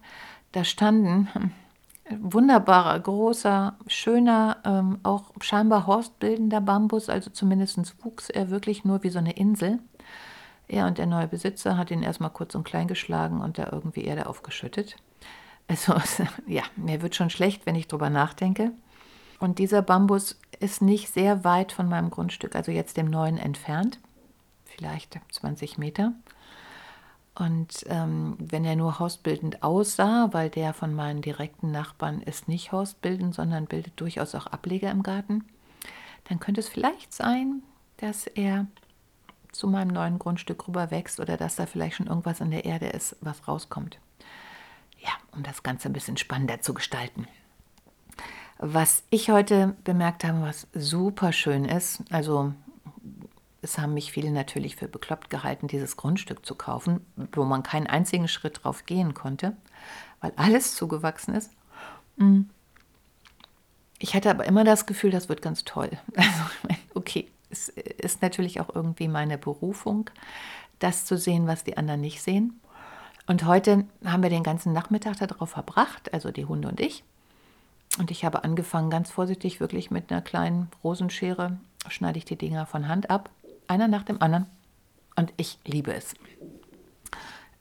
da 0.51 0.63
standen 0.63 1.27
wunderbarer, 2.19 2.99
großer, 2.99 3.73
schöner, 3.87 4.57
ähm, 4.63 4.99
auch 5.01 5.31
scheinbar 5.41 5.87
horstbildender 5.87 6.61
Bambus, 6.61 7.09
also 7.09 7.31
zumindest 7.31 7.79
wuchs 8.05 8.29
er 8.29 8.51
wirklich 8.51 8.85
nur 8.85 9.01
wie 9.01 9.09
so 9.09 9.17
eine 9.17 9.31
Insel. 9.31 9.79
Er 10.67 10.85
und 10.85 10.99
der 10.99 11.07
neue 11.07 11.27
Besitzer 11.27 11.77
hat 11.77 11.89
ihn 11.89 12.03
erstmal 12.03 12.29
kurz 12.29 12.53
und 12.53 12.63
klein 12.63 12.87
geschlagen 12.87 13.41
und 13.41 13.57
da 13.57 13.69
irgendwie 13.71 14.03
Erde 14.03 14.27
aufgeschüttet. 14.27 14.97
Also, 15.67 15.95
ja, 16.45 16.61
mir 16.75 17.01
wird 17.01 17.15
schon 17.15 17.31
schlecht, 17.31 17.65
wenn 17.65 17.73
ich 17.73 17.87
drüber 17.87 18.11
nachdenke. 18.11 18.71
Und 19.39 19.57
dieser 19.57 19.81
Bambus 19.81 20.39
ist 20.59 20.83
nicht 20.83 21.11
sehr 21.11 21.43
weit 21.43 21.71
von 21.71 21.89
meinem 21.89 22.11
Grundstück, 22.11 22.55
also 22.55 22.71
jetzt 22.71 22.97
dem 22.97 23.09
neuen 23.09 23.39
entfernt, 23.39 23.97
vielleicht 24.77 25.19
20 25.31 25.77
Meter. 25.77 26.13
Und 27.35 27.85
ähm, 27.87 28.35
wenn 28.39 28.65
er 28.65 28.75
nur 28.75 28.97
hausbildend 28.99 29.61
aussah, 29.61 30.29
weil 30.31 30.49
der 30.49 30.73
von 30.73 30.93
meinen 30.95 31.21
direkten 31.21 31.71
Nachbarn 31.71 32.21
ist 32.21 32.47
nicht 32.47 32.71
hausbildend, 32.71 33.35
sondern 33.35 33.67
bildet 33.67 33.99
durchaus 33.99 34.33
auch 34.33 34.47
Ableger 34.47 34.89
im 34.89 35.03
Garten, 35.03 35.45
dann 36.25 36.39
könnte 36.39 36.61
es 36.61 36.69
vielleicht 36.69 37.13
sein, 37.13 37.61
dass 37.97 38.25
er 38.25 38.65
zu 39.51 39.67
meinem 39.67 39.89
neuen 39.89 40.19
Grundstück 40.19 40.67
rüber 40.67 40.89
wächst 40.91 41.19
oder 41.19 41.37
dass 41.37 41.55
da 41.55 41.65
vielleicht 41.65 41.97
schon 41.97 42.07
irgendwas 42.07 42.41
in 42.41 42.51
der 42.51 42.65
Erde 42.65 42.87
ist, 42.87 43.15
was 43.21 43.47
rauskommt. 43.47 43.99
Ja, 44.99 45.11
um 45.31 45.43
das 45.43 45.63
Ganze 45.63 45.89
ein 45.89 45.93
bisschen 45.93 46.17
spannender 46.17 46.61
zu 46.61 46.73
gestalten. 46.73 47.27
Was 48.57 49.03
ich 49.11 49.29
heute 49.29 49.75
bemerkt 49.83 50.23
habe, 50.23 50.41
was 50.41 50.67
super 50.73 51.31
schön 51.31 51.65
ist, 51.65 52.03
also 52.09 52.53
es 53.67 53.77
haben 53.77 53.93
mich 53.93 54.11
viele 54.11 54.31
natürlich 54.31 54.75
für 54.75 54.87
bekloppt 54.87 55.29
gehalten, 55.29 55.67
dieses 55.67 55.97
Grundstück 55.97 56.45
zu 56.45 56.55
kaufen, 56.55 57.05
wo 57.33 57.43
man 57.43 57.63
keinen 57.63 57.87
einzigen 57.87 58.27
Schritt 58.27 58.63
drauf 58.63 58.85
gehen 58.85 59.13
konnte, 59.13 59.55
weil 60.21 60.31
alles 60.35 60.75
zugewachsen 60.75 61.35
ist. 61.35 61.51
Mm. 62.15 62.43
Ich 63.99 64.15
hatte 64.15 64.29
aber 64.29 64.45
immer 64.45 64.63
das 64.63 64.85
Gefühl, 64.85 65.11
das 65.11 65.27
wird 65.27 65.41
ganz 65.41 65.65
toll. 65.65 65.89
Also, 66.15 66.43
okay, 66.93 67.27
es 67.49 67.69
ist 67.69 68.21
natürlich 68.21 68.61
auch 68.61 68.73
irgendwie 68.73 69.07
meine 69.07 69.37
Berufung, 69.37 70.09
das 70.79 71.05
zu 71.05 71.17
sehen, 71.17 71.47
was 71.47 71.63
die 71.63 71.77
anderen 71.77 72.01
nicht 72.01 72.21
sehen. 72.21 72.59
Und 73.25 73.45
heute 73.45 73.85
haben 74.05 74.23
wir 74.23 74.29
den 74.29 74.43
ganzen 74.43 74.71
Nachmittag 74.71 75.17
darauf 75.17 75.49
verbracht, 75.49 76.13
also 76.13 76.31
die 76.31 76.45
Hunde 76.45 76.69
und 76.69 76.79
ich. 76.79 77.03
Und 77.97 78.11
ich 78.11 78.23
habe 78.23 78.43
angefangen, 78.43 78.89
ganz 78.89 79.11
vorsichtig, 79.11 79.59
wirklich 79.59 79.91
mit 79.91 80.11
einer 80.11 80.21
kleinen 80.21 80.69
Rosenschere, 80.83 81.57
schneide 81.89 82.19
ich 82.19 82.25
die 82.25 82.37
Dinger 82.37 82.65
von 82.65 82.87
Hand 82.87 83.09
ab, 83.09 83.29
einer 83.69 83.87
nach 83.87 84.03
dem 84.03 84.21
anderen. 84.21 84.45
Und 85.15 85.33
ich 85.37 85.59
liebe 85.65 85.93
es. 85.93 86.13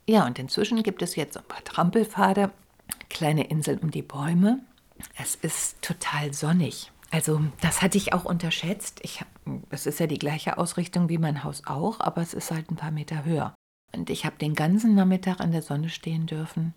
Ja, 0.08 0.26
und 0.26 0.38
inzwischen 0.38 0.82
gibt 0.82 1.02
es 1.02 1.16
jetzt 1.16 1.36
ein 1.36 1.44
paar 1.44 1.64
Trampelpfade, 1.64 2.50
kleine 3.08 3.48
Inseln 3.48 3.78
um 3.80 3.90
die 3.90 4.02
Bäume. 4.02 4.60
Es 5.18 5.34
ist 5.34 5.82
total 5.82 6.32
sonnig. 6.32 6.92
Also 7.10 7.40
das 7.60 7.82
hatte 7.82 7.98
ich 7.98 8.12
auch 8.12 8.24
unterschätzt. 8.24 9.00
Ich, 9.02 9.24
es 9.70 9.86
ist 9.86 10.00
ja 10.00 10.06
die 10.06 10.18
gleiche 10.18 10.58
Ausrichtung 10.58 11.08
wie 11.08 11.18
mein 11.18 11.44
Haus 11.44 11.62
auch, 11.66 12.00
aber 12.00 12.20
es 12.20 12.34
ist 12.34 12.50
halt 12.50 12.70
ein 12.70 12.76
paar 12.76 12.90
Meter 12.90 13.24
höher. 13.24 13.54
Und 13.94 14.10
ich 14.10 14.26
habe 14.26 14.36
den 14.36 14.54
ganzen 14.54 14.94
Nachmittag 14.94 15.40
in 15.40 15.52
der 15.52 15.62
Sonne 15.62 15.88
stehen 15.88 16.26
dürfen. 16.26 16.74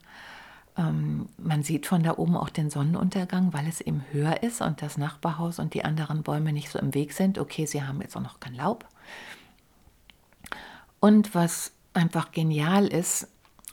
Ähm, 0.78 1.28
man 1.38 1.64
sieht 1.64 1.86
von 1.86 2.04
da 2.04 2.18
oben 2.18 2.36
auch 2.38 2.50
den 2.50 2.70
Sonnenuntergang, 2.70 3.54
weil 3.54 3.68
es 3.68 3.82
eben 3.82 4.04
höher 4.12 4.44
ist 4.44 4.62
und 4.62 4.82
das 4.82 4.98
Nachbarhaus 4.98 5.60
und 5.60 5.74
die 5.74 5.86
anderen 5.86 6.24
Bäume 6.24 6.54
nicht 6.54 6.70
so 6.70 6.80
im 6.80 6.94
Weg 6.94 7.14
sind. 7.14 7.38
Okay, 7.38 7.66
sie 7.66 7.84
haben 7.84 8.02
jetzt 8.02 8.16
auch 8.16 8.22
noch 8.22 8.40
kein 8.40 8.56
Laub. 8.56 8.86
Und 11.00 11.34
was 11.34 11.72
einfach 11.94 12.32
genial 12.32 12.88
ist, 12.88 13.28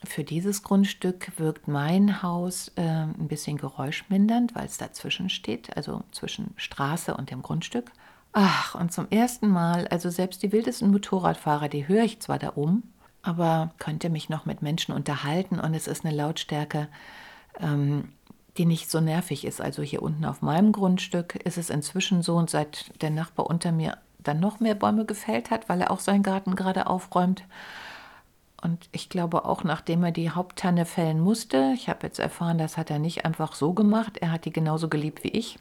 für 0.04 0.24
dieses 0.24 0.62
Grundstück 0.62 1.32
wirkt 1.38 1.68
mein 1.68 2.22
Haus 2.22 2.70
äh, 2.76 2.82
ein 2.82 3.28
bisschen 3.28 3.56
geräuschmindernd, 3.56 4.54
weil 4.54 4.66
es 4.66 4.78
dazwischen 4.78 5.30
steht, 5.30 5.76
also 5.76 6.02
zwischen 6.12 6.52
Straße 6.56 7.16
und 7.16 7.30
dem 7.30 7.42
Grundstück. 7.42 7.90
Ach, 8.32 8.74
und 8.74 8.92
zum 8.92 9.08
ersten 9.10 9.48
Mal, 9.48 9.88
also 9.88 10.10
selbst 10.10 10.42
die 10.42 10.52
wildesten 10.52 10.90
Motorradfahrer, 10.90 11.68
die 11.68 11.88
höre 11.88 12.04
ich 12.04 12.20
zwar 12.20 12.38
da 12.38 12.52
oben, 12.54 12.92
aber 13.26 13.72
könnte 13.78 14.10
mich 14.10 14.28
noch 14.28 14.46
mit 14.46 14.62
Menschen 14.62 14.92
unterhalten 14.92 15.60
und 15.60 15.74
es 15.74 15.86
ist 15.86 16.04
eine 16.04 16.14
Lautstärke, 16.14 16.88
ähm, 17.60 18.12
die 18.56 18.66
nicht 18.66 18.90
so 18.90 19.00
nervig 19.00 19.44
ist. 19.44 19.60
Also 19.60 19.82
hier 19.82 20.02
unten 20.02 20.24
auf 20.24 20.42
meinem 20.42 20.72
Grundstück 20.72 21.36
ist 21.36 21.58
es 21.58 21.70
inzwischen 21.70 22.22
so 22.22 22.36
und 22.36 22.50
seit 22.50 23.02
der 23.02 23.10
Nachbar 23.10 23.46
unter 23.46 23.72
mir 23.72 23.98
dann 24.18 24.40
noch 24.40 24.60
mehr 24.60 24.74
Bäume 24.74 25.04
gefällt 25.04 25.50
hat, 25.50 25.68
weil 25.68 25.80
er 25.80 25.90
auch 25.90 26.00
seinen 26.00 26.22
Garten 26.22 26.56
gerade 26.56 26.86
aufräumt, 26.86 27.44
und 28.62 28.88
ich 28.90 29.08
glaube 29.08 29.44
auch, 29.44 29.64
nachdem 29.64 30.02
er 30.02 30.12
die 30.12 30.30
Haupttanne 30.30 30.86
fällen 30.86 31.20
musste, 31.20 31.72
ich 31.74 31.88
habe 31.88 32.06
jetzt 32.06 32.18
erfahren, 32.18 32.58
das 32.58 32.76
hat 32.76 32.90
er 32.90 32.98
nicht 32.98 33.24
einfach 33.24 33.52
so 33.52 33.72
gemacht, 33.72 34.18
er 34.18 34.32
hat 34.32 34.44
die 34.44 34.52
genauso 34.52 34.88
geliebt 34.88 35.24
wie 35.24 35.28
ich. 35.28 35.58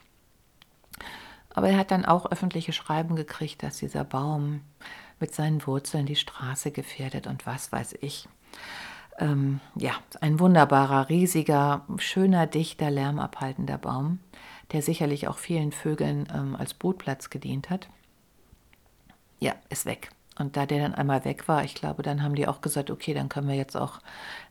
Aber 1.53 1.69
er 1.69 1.77
hat 1.77 1.91
dann 1.91 2.05
auch 2.05 2.31
öffentliche 2.31 2.73
Schreiben 2.73 3.15
gekriegt, 3.15 3.63
dass 3.63 3.77
dieser 3.77 4.03
Baum 4.03 4.61
mit 5.19 5.33
seinen 5.33 5.65
Wurzeln 5.65 6.05
die 6.05 6.15
Straße 6.15 6.71
gefährdet 6.71 7.27
und 7.27 7.45
was 7.45 7.71
weiß 7.71 7.95
ich. 8.01 8.27
Ähm, 9.17 9.61
ja, 9.75 9.93
ein 10.21 10.39
wunderbarer, 10.39 11.09
riesiger, 11.09 11.85
schöner, 11.97 12.47
dichter, 12.47 12.91
lärmabhaltender 12.91 13.77
Baum, 13.77 14.19
der 14.71 14.81
sicherlich 14.81 15.27
auch 15.27 15.37
vielen 15.37 15.71
Vögeln 15.71 16.27
ähm, 16.33 16.55
als 16.55 16.73
Brutplatz 16.73 17.29
gedient 17.29 17.69
hat. 17.69 17.87
ja, 19.39 19.53
ist 19.69 19.85
weg. 19.85 20.09
Und 20.37 20.57
da 20.57 20.65
der 20.65 20.79
dann 20.79 20.93
einmal 20.95 21.23
weg 21.23 21.47
war, 21.47 21.63
ich 21.63 21.75
glaube, 21.75 22.03
dann 22.03 22.21
haben 22.21 22.35
die 22.35 22.47
auch 22.47 22.59
gesagt, 22.61 22.91
okay, 22.91 23.13
dann 23.13 23.29
können 23.29 23.47
wir 23.47 23.55
jetzt 23.55 23.77
auch 23.77 23.99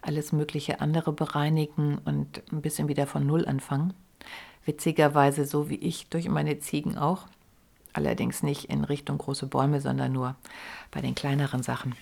alles 0.01 0.33
mögliche 0.33 0.81
andere 0.81 1.13
bereinigen 1.13 1.99
und 2.05 2.43
ein 2.53 2.63
bisschen 2.63 2.89
wieder 2.89 3.07
von 3.07 3.27
Null 3.27 3.47
anfangen. 3.47 3.93
Witzigerweise 4.65 5.45
so 5.45 5.69
wie 5.69 5.77
ich 5.77 6.09
durch 6.09 6.29
meine 6.29 6.59
Ziegen 6.59 6.97
auch. 6.97 7.27
Allerdings 7.95 8.43
nicht 8.43 8.67
in 8.67 8.85
Richtung 8.85 9.19
große 9.19 9.47
Bäume, 9.47 9.81
sondern 9.81 10.13
nur 10.13 10.35
bei 10.91 11.01
den 11.01 11.15
kleineren 11.15 11.63
Sachen. 11.63 11.95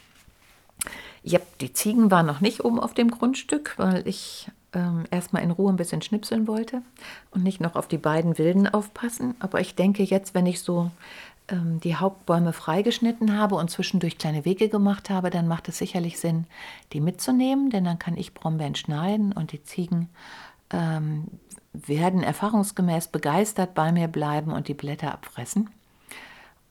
Ja, 1.22 1.38
die 1.60 1.72
Ziegen 1.72 2.10
waren 2.10 2.26
noch 2.26 2.40
nicht 2.40 2.64
oben 2.64 2.80
auf 2.80 2.94
dem 2.94 3.10
Grundstück, 3.10 3.74
weil 3.76 4.06
ich 4.08 4.50
ähm, 4.72 5.04
erstmal 5.10 5.42
in 5.42 5.52
Ruhe 5.52 5.72
ein 5.72 5.76
bisschen 5.76 6.02
schnipseln 6.02 6.48
wollte 6.48 6.82
und 7.30 7.44
nicht 7.44 7.60
noch 7.60 7.76
auf 7.76 7.86
die 7.86 7.98
beiden 7.98 8.38
Wilden 8.38 8.66
aufpassen. 8.66 9.36
Aber 9.38 9.60
ich 9.60 9.76
denke 9.76 10.02
jetzt, 10.02 10.34
wenn 10.34 10.46
ich 10.46 10.60
so 10.60 10.90
ähm, 11.48 11.78
die 11.80 11.96
Hauptbäume 11.96 12.52
freigeschnitten 12.52 13.38
habe 13.38 13.54
und 13.54 13.70
zwischendurch 13.70 14.18
kleine 14.18 14.44
Wege 14.44 14.68
gemacht 14.68 15.10
habe, 15.10 15.30
dann 15.30 15.46
macht 15.46 15.68
es 15.68 15.78
sicherlich 15.78 16.18
Sinn, 16.18 16.46
die 16.92 17.00
mitzunehmen, 17.00 17.70
denn 17.70 17.84
dann 17.84 17.98
kann 17.98 18.16
ich 18.16 18.34
Brombeeren 18.34 18.74
schneiden 18.74 19.32
und 19.32 19.52
die 19.52 19.62
Ziegen 19.62 20.08
ähm, 20.70 21.26
werden 21.72 22.22
erfahrungsgemäß 22.22 23.08
begeistert 23.08 23.74
bei 23.74 23.92
mir 23.92 24.08
bleiben 24.08 24.52
und 24.52 24.68
die 24.68 24.74
Blätter 24.74 25.12
abfressen. 25.12 25.70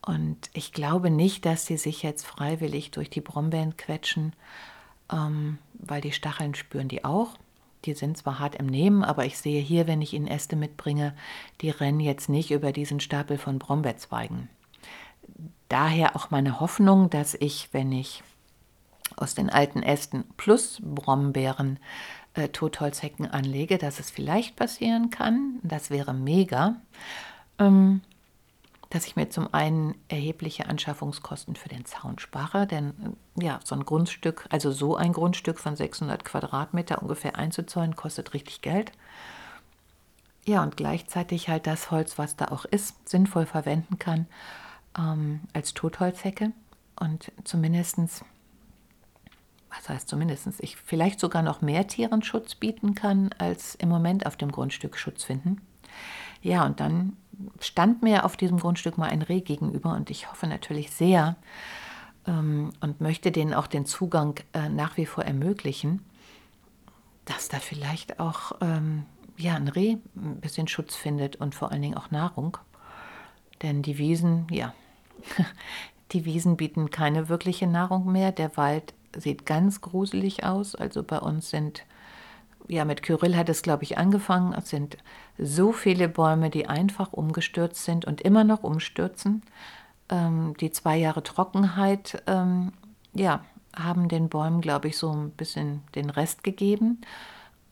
Und 0.04 0.50
ich 0.52 0.72
glaube 0.72 1.10
nicht, 1.10 1.46
dass 1.46 1.66
sie 1.66 1.76
sich 1.76 2.02
jetzt 2.02 2.26
freiwillig 2.26 2.90
durch 2.90 3.08
die 3.08 3.20
Brombeeren 3.20 3.76
quetschen, 3.76 4.32
ähm, 5.10 5.58
weil 5.74 6.00
die 6.00 6.12
Stacheln 6.12 6.54
spüren 6.54 6.88
die 6.88 7.04
auch. 7.04 7.38
Die 7.84 7.94
sind 7.94 8.16
zwar 8.16 8.38
hart 8.38 8.56
im 8.56 8.66
Nehmen, 8.66 9.04
aber 9.04 9.24
ich 9.24 9.38
sehe 9.38 9.60
hier, 9.60 9.86
wenn 9.86 10.02
ich 10.02 10.12
ihnen 10.12 10.28
Äste 10.28 10.56
mitbringe, 10.56 11.14
die 11.60 11.70
rennen 11.70 12.00
jetzt 12.00 12.28
nicht 12.28 12.50
über 12.50 12.72
diesen 12.72 13.00
Stapel 13.00 13.38
von 13.38 13.58
Brombeerzweigen. 13.58 14.48
Daher 15.68 16.16
auch 16.16 16.30
meine 16.30 16.60
Hoffnung, 16.60 17.10
dass 17.10 17.34
ich, 17.34 17.68
wenn 17.72 17.92
ich 17.92 18.22
aus 19.16 19.34
den 19.34 19.50
alten 19.50 19.82
Ästen 19.82 20.24
plus 20.36 20.80
Brombeeren 20.82 21.78
äh, 22.34 22.48
Totholzhecken 22.48 23.26
anlege, 23.26 23.78
dass 23.78 24.00
es 24.00 24.10
vielleicht 24.10 24.56
passieren 24.56 25.10
kann. 25.10 25.58
Das 25.62 25.90
wäre 25.90 26.14
mega. 26.14 26.76
Ähm, 27.58 28.02
dass 28.92 29.06
ich 29.06 29.16
mir 29.16 29.30
zum 29.30 29.52
einen 29.54 29.94
erhebliche 30.08 30.66
Anschaffungskosten 30.66 31.56
für 31.56 31.70
den 31.70 31.86
Zaun 31.86 32.18
spare, 32.18 32.66
denn 32.66 33.16
äh, 33.38 33.44
ja, 33.44 33.58
so 33.64 33.74
ein 33.74 33.86
Grundstück, 33.86 34.46
also 34.50 34.70
so 34.70 34.96
ein 34.96 35.14
Grundstück 35.14 35.58
von 35.58 35.76
600 35.76 36.26
Quadratmeter 36.26 37.00
ungefähr 37.00 37.36
einzuzäunen, 37.36 37.96
kostet 37.96 38.34
richtig 38.34 38.60
Geld. 38.60 38.92
Ja, 40.44 40.62
und 40.62 40.76
gleichzeitig 40.76 41.48
halt 41.48 41.66
das 41.66 41.90
Holz, 41.90 42.18
was 42.18 42.36
da 42.36 42.48
auch 42.48 42.66
ist, 42.66 43.08
sinnvoll 43.08 43.46
verwenden 43.46 43.98
kann 43.98 44.26
ähm, 44.98 45.40
als 45.54 45.72
Totholzhecke 45.72 46.52
und 47.00 47.32
zumindestens 47.44 48.24
was 49.74 49.88
heißt 49.88 50.06
zumindestens 50.06 50.60
ich 50.60 50.76
vielleicht 50.76 51.18
sogar 51.18 51.40
noch 51.40 51.62
mehr 51.62 51.86
Tieren 51.86 52.22
Schutz 52.22 52.54
bieten 52.54 52.94
kann, 52.94 53.30
als 53.38 53.74
im 53.74 53.88
Moment 53.88 54.26
auf 54.26 54.36
dem 54.36 54.52
Grundstück 54.52 54.98
Schutz 54.98 55.24
finden. 55.24 55.62
Ja, 56.42 56.66
und 56.66 56.78
dann 56.78 57.16
stand 57.60 58.02
mir 58.02 58.24
auf 58.24 58.36
diesem 58.36 58.58
Grundstück 58.58 58.98
mal 58.98 59.10
ein 59.10 59.22
Reh 59.22 59.40
gegenüber 59.40 59.92
und 59.94 60.10
ich 60.10 60.30
hoffe 60.30 60.46
natürlich 60.46 60.90
sehr 60.90 61.36
ähm, 62.26 62.72
und 62.80 63.00
möchte 63.00 63.32
denen 63.32 63.54
auch 63.54 63.66
den 63.66 63.86
Zugang 63.86 64.34
äh, 64.52 64.68
nach 64.68 64.96
wie 64.96 65.06
vor 65.06 65.24
ermöglichen, 65.24 66.04
dass 67.24 67.48
da 67.48 67.58
vielleicht 67.58 68.20
auch 68.20 68.52
ähm, 68.60 69.04
ja, 69.36 69.54
ein 69.54 69.68
Reh 69.68 69.96
ein 70.16 70.40
bisschen 70.40 70.68
Schutz 70.68 70.94
findet 70.94 71.36
und 71.36 71.54
vor 71.54 71.72
allen 71.72 71.82
Dingen 71.82 71.96
auch 71.96 72.10
Nahrung. 72.10 72.58
Denn 73.62 73.82
die 73.82 73.98
Wiesen, 73.98 74.46
ja, 74.50 74.74
die 76.12 76.24
Wiesen 76.24 76.56
bieten 76.56 76.90
keine 76.90 77.28
wirkliche 77.28 77.66
Nahrung 77.66 78.10
mehr. 78.10 78.32
Der 78.32 78.56
Wald 78.56 78.94
sieht 79.16 79.46
ganz 79.46 79.80
gruselig 79.80 80.44
aus. 80.44 80.74
Also 80.74 81.02
bei 81.02 81.18
uns 81.18 81.50
sind 81.50 81.84
ja, 82.68 82.84
mit 82.84 83.02
Kyrill 83.02 83.36
hat 83.36 83.48
es, 83.48 83.62
glaube 83.62 83.84
ich, 83.84 83.98
angefangen. 83.98 84.52
Es 84.52 84.70
sind 84.70 84.96
so 85.38 85.72
viele 85.72 86.08
Bäume, 86.08 86.50
die 86.50 86.66
einfach 86.66 87.12
umgestürzt 87.12 87.84
sind 87.84 88.04
und 88.04 88.20
immer 88.20 88.44
noch 88.44 88.62
umstürzen. 88.62 89.42
Ähm, 90.08 90.54
die 90.60 90.70
zwei 90.70 90.96
Jahre 90.96 91.22
Trockenheit, 91.22 92.22
ähm, 92.26 92.72
ja, 93.14 93.44
haben 93.74 94.08
den 94.08 94.28
Bäumen, 94.28 94.60
glaube 94.60 94.88
ich, 94.88 94.98
so 94.98 95.10
ein 95.10 95.30
bisschen 95.30 95.82
den 95.94 96.10
Rest 96.10 96.44
gegeben. 96.44 97.00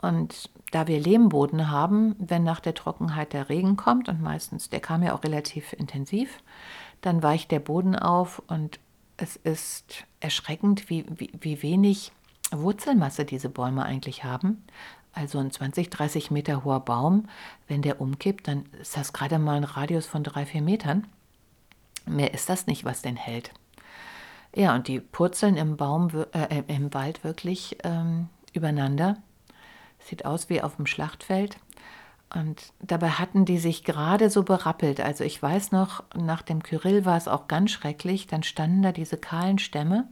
Und 0.01 0.51
da 0.71 0.87
wir 0.87 0.99
Lehmboden 0.99 1.71
haben, 1.71 2.17
wenn 2.19 2.43
nach 2.43 2.61
der 2.61 2.75
Trockenheit 2.75 3.33
der 3.33 3.49
Regen 3.49 3.77
kommt, 3.77 4.09
und 4.09 4.23
meistens, 4.23 4.71
der 4.71 4.81
kam 4.81 5.03
ja 5.03 5.15
auch 5.15 5.25
relativ 5.25 5.73
intensiv, 5.75 6.43
dann 7.03 7.23
weicht 7.23 7.51
der 7.51 7.61
Boden 7.61 7.97
auf 7.97 8.43
und 8.47 8.79
es 9.17 9.37
ist 9.37 10.07
erschreckend, 10.21 10.89
wie, 10.89 11.05
wie, 11.11 11.31
wie 11.39 11.63
wenig 11.63 12.13
Wurzelmasse 12.51 13.25
diese 13.25 13.49
Bäume 13.49 13.85
eigentlich 13.85 14.25
haben. 14.25 14.65
Also 15.13 15.39
ein 15.39 15.51
20, 15.51 15.91
30 15.91 16.31
Meter 16.31 16.65
hoher 16.65 16.81
Baum, 16.81 17.29
wenn 17.67 17.83
der 17.83 18.01
umkippt, 18.01 18.47
dann 18.47 18.67
ist 18.81 18.97
das 18.97 19.13
gerade 19.13 19.39
mal 19.39 19.57
ein 19.57 19.65
Radius 19.65 20.07
von 20.07 20.23
drei, 20.23 20.47
vier 20.47 20.63
Metern. 20.63 21.07
Mehr 22.07 22.33
ist 22.33 22.49
das 22.49 22.67
nicht, 22.67 22.85
was 22.85 23.03
den 23.03 23.17
hält. 23.17 23.51
Ja, 24.55 24.75
und 24.75 24.89
die 24.89 25.01
purzeln 25.01 25.57
im 25.57 25.77
Baum, 25.77 26.11
äh, 26.33 26.63
im 26.67 26.93
Wald 26.95 27.23
wirklich 27.25 27.79
ähm, 27.85 28.29
übereinander. 28.53 29.17
Sieht 29.99 30.25
aus 30.25 30.49
wie 30.49 30.63
auf 30.63 30.77
dem 30.77 30.87
Schlachtfeld. 30.87 31.57
Und 32.33 32.73
dabei 32.81 33.11
hatten 33.11 33.45
die 33.45 33.59
sich 33.59 33.85
gerade 33.85 34.31
so 34.31 34.45
berappelt. 34.45 35.01
Also 35.01 35.25
ich 35.25 35.41
weiß 35.43 35.73
noch, 35.73 36.05
nach 36.15 36.43
dem 36.43 36.63
Kyrill 36.63 37.05
war 37.05 37.17
es 37.17 37.29
auch 37.29 37.49
ganz 37.49 37.73
schrecklich. 37.73 38.29
Dann 38.29 38.45
standen 38.45 38.83
da 38.83 38.93
diese 38.93 39.17
kahlen 39.19 39.59
Stämme 39.59 40.09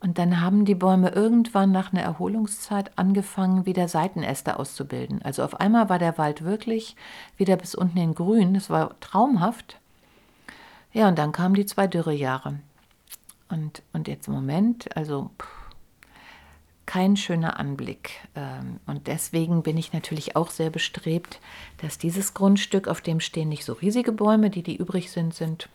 und 0.00 0.16
dann 0.16 0.40
haben 0.40 0.64
die 0.64 0.74
Bäume 0.74 1.10
irgendwann 1.10 1.72
nach 1.72 1.92
einer 1.92 2.02
Erholungszeit 2.02 2.90
angefangen, 2.96 3.66
wieder 3.66 3.86
Seitenäste 3.86 4.58
auszubilden. 4.58 5.20
Also 5.22 5.44
auf 5.44 5.60
einmal 5.60 5.90
war 5.90 5.98
der 5.98 6.16
Wald 6.16 6.42
wirklich 6.42 6.96
wieder 7.36 7.56
bis 7.56 7.74
unten 7.74 7.98
in 7.98 8.14
grün. 8.14 8.54
Das 8.54 8.70
war 8.70 8.98
traumhaft. 9.00 9.78
Ja, 10.92 11.06
und 11.08 11.18
dann 11.18 11.32
kamen 11.32 11.54
die 11.54 11.66
zwei 11.66 11.86
Dürrejahre. 11.86 12.58
Und, 13.50 13.82
und 13.92 14.08
jetzt 14.08 14.26
im 14.26 14.34
Moment, 14.34 14.96
also 14.96 15.30
pff, 15.38 15.48
kein 16.86 17.18
schöner 17.18 17.60
Anblick. 17.60 18.26
Ähm, 18.34 18.80
und 18.86 19.06
deswegen 19.06 19.62
bin 19.62 19.76
ich 19.76 19.92
natürlich 19.92 20.34
auch 20.34 20.50
sehr 20.50 20.70
bestrebt, 20.70 21.40
dass 21.82 21.98
dieses 21.98 22.32
Grundstück, 22.32 22.88
auf 22.88 23.02
dem 23.02 23.20
stehen 23.20 23.50
nicht 23.50 23.66
so 23.66 23.74
riesige 23.74 24.12
Bäume, 24.12 24.48
die, 24.48 24.62
die 24.62 24.76
übrig 24.76 25.10
sind, 25.10 25.34
sind, 25.34 25.68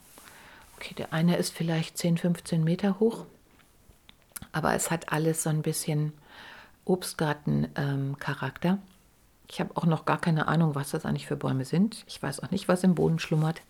okay, 0.78 0.96
der 0.96 1.14
eine 1.14 1.38
ist 1.38 1.54
vielleicht 1.54 2.00
10, 2.00 2.18
15 2.18 2.64
Meter 2.64 3.00
hoch 3.00 3.26
aber 4.52 4.74
es 4.74 4.92
hat 4.92 5.12
alles 5.12 5.44
so 5.44 5.50
ein 5.50 5.62
bisschen 5.62 6.14
Obstgarten-Charakter. 6.86 8.70
Ähm, 8.70 8.80
ich 9.50 9.60
habe 9.60 9.78
auch 9.78 9.86
noch 9.86 10.06
gar 10.06 10.20
keine 10.20 10.48
Ahnung, 10.48 10.76
was 10.76 10.92
das 10.92 11.06
eigentlich 11.06 11.28
für 11.28 11.36
Bäume 11.36 11.66
sind. 11.66 12.04
Ich 12.08 12.22
weiß 12.22 12.42
auch 12.42 12.52
nicht, 12.52 12.68
was 12.68 12.84
im 12.84 12.96
Boden 12.96 13.20
schlummert. 13.20 13.62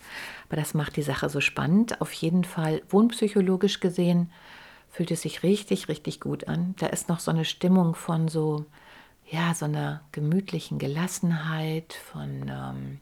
Aber 0.48 0.56
das 0.56 0.74
macht 0.74 0.96
die 0.96 1.02
Sache 1.02 1.30
so 1.30 1.42
spannend. 1.42 2.02
Auf 2.02 2.14
jeden 2.14 2.44
Fall, 2.44 2.82
wohnpsychologisch 2.90 3.80
gesehen, 3.80 4.32
fühlt 4.90 5.12
es 5.12 5.22
sich 5.24 5.44
richtig, 5.44 5.90
richtig 5.90 6.22
gut 6.22 6.48
an. 6.48 6.76
Da 6.80 6.88
ist 6.88 7.10
noch 7.10 7.20
so 7.20 7.32
eine 7.32 7.46
Stimmung 7.46 7.96
von 7.96 8.30
so, 8.30 8.66
ja, 9.30 9.54
so 9.54 9.66
einer 9.66 10.02
gemütlichen 10.14 10.80
Gelassenheit, 10.80 11.94
von 11.94 12.50
ähm, 12.50 13.02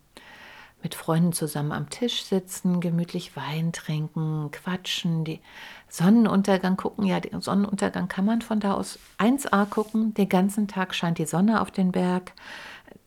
mit 0.83 0.95
Freunden 0.95 1.33
zusammen 1.33 1.71
am 1.71 1.89
Tisch 1.89 2.25
sitzen, 2.25 2.81
gemütlich 2.81 3.35
Wein 3.35 3.71
trinken, 3.71 4.51
quatschen, 4.51 5.23
die 5.23 5.39
Sonnenuntergang 5.87 6.77
gucken. 6.77 7.05
Ja, 7.05 7.19
den 7.19 7.41
Sonnenuntergang 7.41 8.07
kann 8.07 8.25
man 8.25 8.41
von 8.41 8.59
da 8.59 8.73
aus 8.73 8.99
1a 9.17 9.65
gucken. 9.65 10.13
Den 10.13 10.29
ganzen 10.29 10.67
Tag 10.67 10.93
scheint 10.93 11.17
die 11.17 11.25
Sonne 11.25 11.61
auf 11.61 11.71
den 11.71 11.91
Berg. 11.91 12.33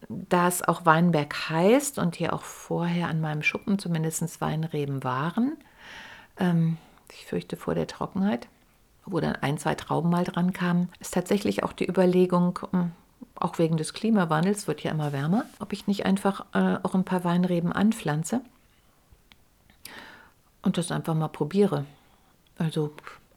Da 0.08 0.48
es 0.48 0.66
auch 0.66 0.86
Weinberg 0.86 1.50
heißt 1.50 1.98
und 1.98 2.16
hier 2.16 2.32
auch 2.32 2.42
vorher 2.42 3.08
an 3.08 3.20
meinem 3.20 3.42
Schuppen 3.42 3.78
zumindest 3.78 4.40
Weinreben 4.40 5.04
waren, 5.04 5.56
ähm, 6.38 6.78
ich 7.12 7.26
fürchte 7.26 7.56
vor 7.56 7.74
der 7.74 7.86
Trockenheit, 7.86 8.48
wo 9.04 9.20
dann 9.20 9.36
ein, 9.36 9.58
zwei 9.58 9.74
Trauben 9.74 10.10
mal 10.10 10.24
dran 10.24 10.52
kamen, 10.52 10.88
ist 11.00 11.14
tatsächlich 11.14 11.62
auch 11.62 11.72
die 11.72 11.88
Überlegung, 11.88 12.58
hm, 12.70 12.92
auch 13.40 13.58
wegen 13.58 13.76
des 13.76 13.92
Klimawandels, 13.92 14.66
wird 14.66 14.82
ja 14.82 14.90
immer 14.90 15.12
wärmer, 15.12 15.44
ob 15.58 15.72
ich 15.72 15.86
nicht 15.86 16.06
einfach 16.06 16.46
äh, 16.52 16.78
auch 16.82 16.94
ein 16.94 17.04
paar 17.04 17.24
Weinreben 17.24 17.72
anpflanze 17.72 18.40
und 20.62 20.78
das 20.78 20.90
einfach 20.90 21.14
mal 21.14 21.28
probiere. 21.28 21.84
Also 22.58 22.92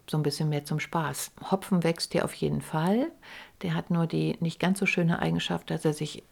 so 0.09 0.17
ein 0.17 0.23
bisschen 0.23 0.49
mehr 0.49 0.65
zum 0.65 0.79
Spaß. 0.79 1.31
Hopfen 1.51 1.83
wächst 1.83 2.13
hier 2.13 2.25
auf 2.25 2.33
jeden 2.33 2.61
Fall. 2.61 3.11
Der 3.61 3.75
hat 3.75 3.91
nur 3.91 4.07
die 4.07 4.37
nicht 4.39 4.59
ganz 4.59 4.79
so 4.79 4.85
schöne 4.85 5.19
Eigenschaft, 5.19 5.69
dass 5.69 5.85
er 5.85 5.93
sich 5.93 6.23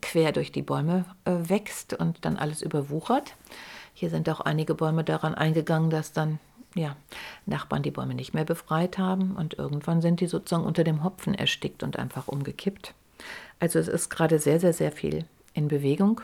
quer 0.00 0.32
durch 0.32 0.52
die 0.52 0.62
Bäume 0.62 1.04
äh, 1.24 1.32
wächst 1.48 1.94
und 1.94 2.24
dann 2.24 2.36
alles 2.36 2.62
überwuchert. 2.62 3.34
Hier 3.94 4.10
sind 4.10 4.28
auch 4.28 4.40
einige 4.40 4.74
Bäume 4.74 5.04
daran 5.04 5.34
eingegangen, 5.34 5.90
dass 5.90 6.12
dann 6.12 6.38
ja, 6.74 6.94
Nachbarn 7.46 7.82
die 7.82 7.90
Bäume 7.90 8.14
nicht 8.14 8.34
mehr 8.34 8.44
befreit 8.44 8.98
haben 8.98 9.34
und 9.34 9.54
irgendwann 9.54 10.02
sind 10.02 10.20
die 10.20 10.26
sozusagen 10.26 10.64
unter 10.64 10.84
dem 10.84 11.02
Hopfen 11.02 11.34
erstickt 11.34 11.82
und 11.82 11.98
einfach 11.98 12.28
umgekippt. 12.28 12.94
Also 13.58 13.78
es 13.78 13.88
ist 13.88 14.10
gerade 14.10 14.38
sehr, 14.38 14.60
sehr, 14.60 14.72
sehr 14.72 14.92
viel 14.92 15.24
in 15.54 15.68
Bewegung, 15.68 16.20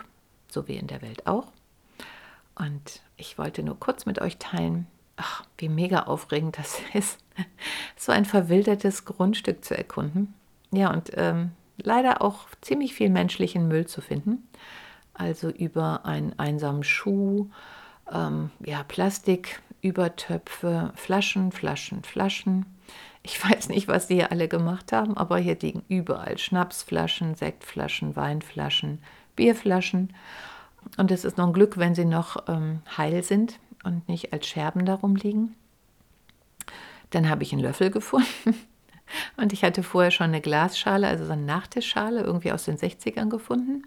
so 0.48 0.68
wie 0.68 0.76
in 0.76 0.86
der 0.86 1.02
Welt 1.02 1.26
auch. 1.26 1.48
Und 2.54 3.00
ich 3.16 3.38
wollte 3.38 3.62
nur 3.62 3.80
kurz 3.80 4.04
mit 4.04 4.20
euch 4.20 4.38
teilen, 4.38 4.86
ach, 5.16 5.44
wie 5.58 5.68
mega 5.68 6.04
aufregend 6.04 6.58
das 6.58 6.80
ist, 6.94 7.18
so 7.96 8.12
ein 8.12 8.24
verwildertes 8.24 9.04
Grundstück 9.04 9.64
zu 9.64 9.76
erkunden. 9.76 10.34
Ja, 10.70 10.92
und 10.92 11.10
ähm, 11.14 11.52
leider 11.78 12.22
auch 12.22 12.46
ziemlich 12.60 12.94
viel 12.94 13.10
menschlichen 13.10 13.66
Müll 13.68 13.86
zu 13.86 14.00
finden. 14.00 14.48
Also 15.14 15.50
über 15.50 16.06
einen 16.06 16.38
einsamen 16.38 16.84
Schuh, 16.84 17.50
ähm, 18.10 18.50
ja, 18.64 18.82
Plastikübertöpfe, 18.82 20.92
Flaschen, 20.94 21.52
Flaschen, 21.52 22.02
Flaschen. 22.02 22.64
Ich 23.22 23.42
weiß 23.42 23.68
nicht, 23.68 23.88
was 23.88 24.08
die 24.08 24.14
hier 24.14 24.32
alle 24.32 24.48
gemacht 24.48 24.92
haben, 24.92 25.16
aber 25.16 25.38
hier 25.38 25.56
liegen 25.60 25.84
überall 25.88 26.38
Schnapsflaschen, 26.38 27.36
Sektflaschen, 27.36 28.16
Weinflaschen, 28.16 28.98
Bierflaschen. 29.36 30.12
Und 30.96 31.10
es 31.10 31.24
ist 31.24 31.38
noch 31.38 31.46
ein 31.46 31.52
Glück, 31.52 31.78
wenn 31.78 31.94
sie 31.94 32.04
noch 32.04 32.48
ähm, 32.48 32.80
heil 32.96 33.22
sind 33.22 33.60
und 33.84 34.08
nicht 34.08 34.32
als 34.32 34.46
Scherben 34.46 34.84
darum 34.84 35.14
liegen. 35.14 35.54
Dann 37.10 37.28
habe 37.28 37.44
ich 37.44 37.52
einen 37.52 37.62
Löffel 37.62 37.90
gefunden. 37.90 38.26
Und 39.36 39.52
ich 39.52 39.62
hatte 39.62 39.82
vorher 39.82 40.10
schon 40.10 40.28
eine 40.28 40.40
Glasschale, 40.40 41.06
also 41.06 41.26
so 41.26 41.32
eine 41.32 41.42
Nachtischschale, 41.42 42.22
irgendwie 42.22 42.50
aus 42.50 42.64
den 42.64 42.78
60ern 42.78 43.28
gefunden. 43.28 43.82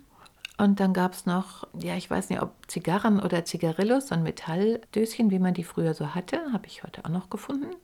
Und 0.58 0.80
dann 0.80 0.94
gab 0.94 1.14
es 1.14 1.26
noch, 1.26 1.68
ja, 1.74 1.96
ich 1.96 2.10
weiß 2.10 2.30
nicht, 2.30 2.42
ob 2.42 2.54
Zigarren 2.68 3.20
oder 3.20 3.44
Zigarillos, 3.44 4.08
so 4.08 4.16
ein 4.16 4.24
Metalldöschen, 4.24 5.32
wie 5.32 5.40
man 5.40 5.54
die 5.54 5.64
früher 5.64 5.94
so 5.96 6.14
hatte, 6.14 6.40
habe 6.54 6.68
ich 6.68 6.84
heute 6.84 7.04
auch 7.04 7.10
noch 7.10 7.30
gefunden. 7.30 7.76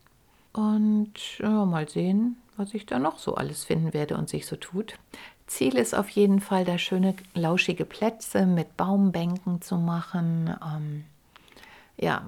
Und 0.53 1.37
ja, 1.39 1.65
mal 1.65 1.87
sehen, 1.87 2.37
was 2.57 2.73
ich 2.73 2.85
da 2.85 2.99
noch 2.99 3.17
so 3.17 3.35
alles 3.35 3.63
finden 3.63 3.93
werde 3.93 4.17
und 4.17 4.29
sich 4.29 4.45
so 4.45 4.55
tut. 4.55 4.95
Ziel 5.47 5.75
ist 5.75 5.93
auf 5.93 6.09
jeden 6.09 6.39
Fall, 6.39 6.65
da 6.65 6.77
schöne, 6.77 7.15
lauschige 7.33 7.85
Plätze 7.85 8.45
mit 8.45 8.77
Baumbänken 8.77 9.61
zu 9.61 9.77
machen. 9.77 10.55
Ähm, 10.65 11.03
ja, 11.97 12.25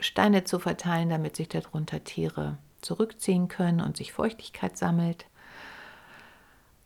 Steine 0.00 0.44
zu 0.44 0.58
verteilen, 0.58 1.10
damit 1.10 1.36
sich 1.36 1.48
darunter 1.48 2.04
Tiere 2.04 2.56
zurückziehen 2.80 3.48
können 3.48 3.80
und 3.80 3.96
sich 3.96 4.12
Feuchtigkeit 4.12 4.76
sammelt. 4.78 5.26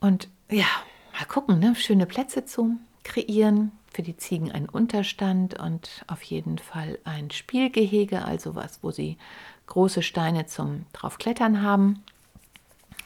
Und 0.01 0.29
ja, 0.51 0.67
mal 1.12 1.27
gucken, 1.27 1.59
ne? 1.59 1.75
schöne 1.75 2.07
Plätze 2.07 2.45
zu 2.45 2.79
kreieren. 3.05 3.73
Für 3.93 4.03
die 4.03 4.17
Ziegen 4.17 4.51
einen 4.51 4.71
Unterstand 4.71 5.61
und 5.61 6.03
auf 6.07 6.23
jeden 6.23 6.57
Fall 6.57 6.99
ein 7.05 7.31
Spielgehege, 7.31 8.25
also 8.25 8.55
was, 8.55 8.83
wo 8.83 8.91
sie 8.91 9.19
große 9.66 10.03
Steine 10.03 10.46
zum 10.46 10.87
draufklettern 10.92 11.62
haben. 11.62 12.03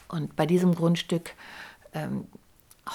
Und 0.07 0.35
bei 0.35 0.45
diesem 0.45 0.73
Grundstück 0.73 1.33
ähm, 1.93 2.25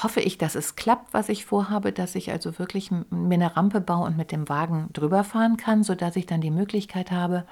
hoffe 0.02 0.20
ich, 0.20 0.38
dass 0.38 0.54
es 0.54 0.76
klappt, 0.76 1.12
was 1.12 1.28
ich 1.28 1.44
vorhabe, 1.44 1.92
dass 1.92 2.14
ich 2.14 2.30
also 2.30 2.58
wirklich 2.58 2.90
mir 2.90 3.34
eine 3.34 3.56
Rampe 3.56 3.80
baue 3.80 4.06
und 4.06 4.16
mit 4.16 4.32
dem 4.32 4.48
Wagen 4.48 4.88
drüber 4.92 5.24
fahren 5.24 5.56
kann, 5.56 5.82
sodass 5.82 6.16
ich 6.16 6.26
dann 6.26 6.40
die 6.40 6.50
Möglichkeit 6.50 7.10
habe, 7.10 7.44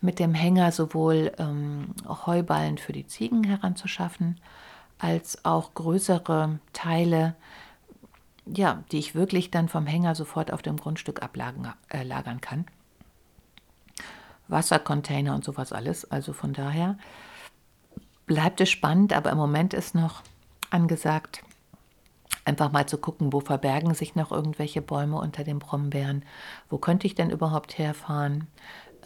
mit 0.00 0.18
dem 0.18 0.34
Hänger 0.34 0.72
sowohl 0.72 1.32
ähm, 1.38 1.94
Heuballen 2.26 2.76
für 2.78 2.92
die 2.92 3.06
Ziegen 3.06 3.44
heranzuschaffen, 3.44 4.40
als 4.98 5.44
auch 5.44 5.74
größere 5.74 6.58
Teile, 6.72 7.34
ja, 8.46 8.82
die 8.90 8.98
ich 8.98 9.14
wirklich 9.14 9.50
dann 9.50 9.68
vom 9.68 9.86
Hänger 9.86 10.14
sofort 10.14 10.52
auf 10.52 10.62
dem 10.62 10.76
Grundstück 10.76 11.22
ablagern 11.22 11.74
äh, 11.88 12.40
kann. 12.40 12.66
Wassercontainer 14.48 15.34
und 15.34 15.44
sowas 15.44 15.72
alles. 15.72 16.10
Also 16.10 16.32
von 16.32 16.52
daher 16.52 16.96
bleibt 18.26 18.60
es 18.60 18.70
spannend, 18.70 19.12
aber 19.12 19.30
im 19.30 19.38
Moment 19.38 19.74
ist 19.74 19.94
noch 19.94 20.22
angesagt, 20.70 21.42
einfach 22.44 22.72
mal 22.72 22.86
zu 22.86 22.98
gucken, 22.98 23.32
wo 23.32 23.40
verbergen 23.40 23.94
sich 23.94 24.14
noch 24.14 24.32
irgendwelche 24.32 24.82
Bäume 24.82 25.18
unter 25.18 25.44
den 25.44 25.58
Brombeeren, 25.58 26.24
wo 26.70 26.78
könnte 26.78 27.06
ich 27.06 27.14
denn 27.14 27.30
überhaupt 27.30 27.78
herfahren, 27.78 28.48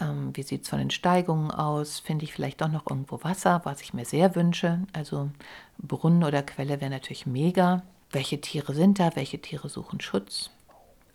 ähm, 0.01 0.31
wie 0.35 0.43
sieht 0.43 0.63
es 0.63 0.69
von 0.69 0.79
den 0.79 0.91
Steigungen 0.91 1.51
aus? 1.51 2.01
Finde 2.01 2.25
ich 2.25 2.33
vielleicht 2.33 2.61
doch 2.61 2.69
noch 2.69 2.87
irgendwo 2.89 3.23
Wasser, 3.25 3.61
was 3.65 3.81
ich 3.81 3.95
mir 3.95 4.05
sehr 4.05 4.35
wünsche. 4.35 4.81
Also 4.93 5.31
Brunnen 5.79 6.25
oder 6.25 6.43
Quelle 6.43 6.81
wäre 6.81 6.91
natürlich 6.91 7.27
mega. 7.27 7.83
Welche 8.11 8.41
Tiere 8.41 8.75
sind 8.75 8.99
da? 8.99 9.17
Welche 9.17 9.41
Tiere 9.41 9.69
suchen 9.69 10.01
Schutz? 10.01 10.51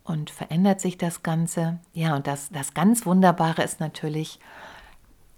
Und 0.04 0.30
verändert 0.30 0.80
sich 0.80 0.98
das 0.98 1.22
Ganze? 1.22 1.78
Ja, 1.92 2.16
und 2.16 2.26
das, 2.26 2.50
das 2.50 2.74
ganz 2.74 3.06
Wunderbare 3.06 3.62
ist 3.62 3.80
natürlich, 3.80 4.40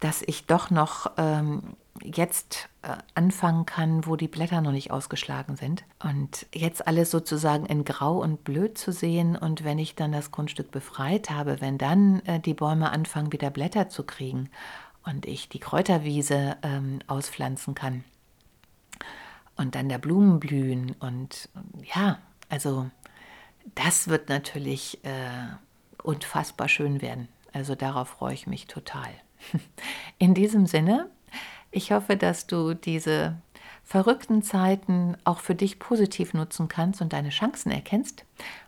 dass 0.01 0.23
ich 0.23 0.47
doch 0.47 0.71
noch 0.71 1.13
ähm, 1.17 1.77
jetzt 2.03 2.69
äh, 2.83 2.97
anfangen 3.15 3.67
kann, 3.67 4.07
wo 4.07 4.17
die 4.17 4.29
Blätter 4.29 4.61
noch 4.61 4.73
nicht 4.73 4.91
ausgeschlagen 4.91 5.57
sind. 5.57 5.85
Und 6.03 6.47
jetzt 6.55 6.87
alles 6.87 7.11
sozusagen 7.11 7.67
in 7.67 7.85
grau 7.85 8.19
und 8.19 8.45
blöd 8.45 8.77
zu 8.77 8.93
sehen 8.93 9.37
und 9.37 9.65
wenn 9.65 9.79
ich 9.79 9.95
dann 9.95 10.13
das 10.13 10.31
Grundstück 10.31 10.71
befreit 10.71 11.31
habe, 11.31 11.61
wenn 11.61 11.79
dann 11.79 12.21
äh, 12.21 12.41
die 12.41 12.55
Bäume 12.55 12.91
anfangen, 12.91 13.33
wieder 13.33 13.51
Blätter 13.51 13.89
zu 13.89 14.03
kriegen 14.03 14.51
und 15.05 15.27
ich 15.27 15.49
die 15.49 15.61
Kräuterwiese 15.61 16.57
ähm, 16.63 17.01
auspflanzen 17.07 17.75
kann 17.75 18.05
und 19.57 19.75
dann 19.75 19.89
der 19.89 19.99
Blumen 19.99 20.41
blühen 20.41 20.97
und 20.99 21.49
ja, 21.95 22.19
also 22.49 22.91
das 23.65 24.09
wird 24.09 24.29
natürlich 24.29 25.05
äh, 25.05 25.49
unfassbar 26.03 26.69
schön 26.69 27.03
werden. 27.03 27.29
Also 27.53 27.75
darauf 27.75 28.09
freue 28.09 28.35
ich 28.35 28.47
mich 28.47 28.67
total. 28.67 29.11
In 30.19 30.35
diesem 30.35 30.67
Sinne 30.67 31.11
ich 31.75 31.91
hoffe, 31.91 32.17
dass 32.17 32.47
du 32.47 32.73
diese 32.75 33.37
verrückten 33.83 34.43
Zeiten 34.43 35.17
auch 35.25 35.41
für 35.41 35.57
dich 35.57 35.81
positiv 35.81 36.33
nutzen 36.33 36.69
kannst 36.69 37.03
und 37.03 37.13
deine 37.13 37.31
Chancen 37.31 37.73
erkennst 37.73 38.25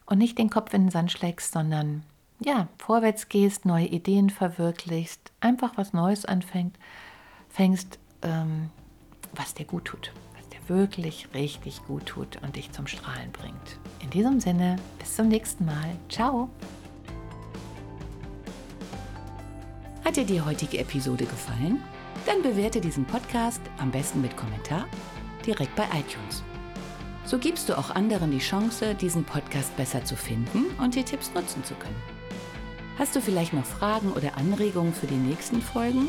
und 0.06 0.18
nicht 0.18 0.38
den 0.38 0.50
Kopf 0.50 0.74
in 0.74 0.87
den 0.87 0.90
Sand 0.90 1.12
schlägst, 1.12 1.52
sondern 1.52 2.02
ja, 2.40 2.66
vorwärts 2.78 3.28
gehst, 3.28 3.64
neue 3.64 3.87
Ideen 3.87 4.28
verwirklichst, 4.28 5.32
einfach 5.40 5.76
was 5.76 5.92
Neues 5.92 6.24
anfängst, 6.24 6.76
fängst, 7.48 7.98
ähm, 8.22 8.70
was 9.32 9.54
dir 9.54 9.64
gut 9.66 9.87
tut, 9.87 10.12
wirklich 10.68 11.29
richtig 11.35 11.85
gut 11.87 12.07
tut 12.07 12.42
und 12.42 12.57
dich 12.57 12.72
zum 12.72 12.87
Strahlen 12.87 13.33
bringt. 13.33 13.79
In 14.02 14.11
diesem 14.11 14.40
Sinne, 14.40 14.76
bis 14.98 15.16
zum 15.16 15.29
nächsten 15.29 15.64
Mal. 15.64 15.96
Ciao! 16.09 16.48
Hat 20.05 20.16
dir 20.16 20.24
die 20.24 20.40
heutige 20.40 20.79
Episode 20.79 21.24
gefallen? 21.24 21.83
Dann 22.26 22.42
bewerte 22.42 22.81
diesen 22.81 23.05
Podcast 23.05 23.61
am 23.79 23.90
besten 23.90 24.20
mit 24.20 24.37
Kommentar 24.37 24.87
direkt 25.44 25.74
bei 25.76 25.85
iTunes. 25.85 26.42
So 27.24 27.38
gibst 27.38 27.68
du 27.68 27.76
auch 27.76 27.90
anderen 27.90 28.31
die 28.31 28.38
Chance, 28.38 28.94
diesen 28.94 29.24
Podcast 29.24 29.76
besser 29.76 30.05
zu 30.05 30.16
finden 30.16 30.66
und 30.81 30.94
die 30.94 31.02
Tipps 31.02 31.33
nutzen 31.35 31.64
zu 31.64 31.74
können. 31.74 32.02
Hast 32.98 33.14
du 33.16 33.20
vielleicht 33.20 33.52
noch 33.52 33.64
Fragen 33.64 34.12
oder 34.12 34.37
Anregungen 34.37 34.94
für 34.94 35.07
die 35.07 35.16
nächsten 35.16 35.61
Folgen? 35.61 36.09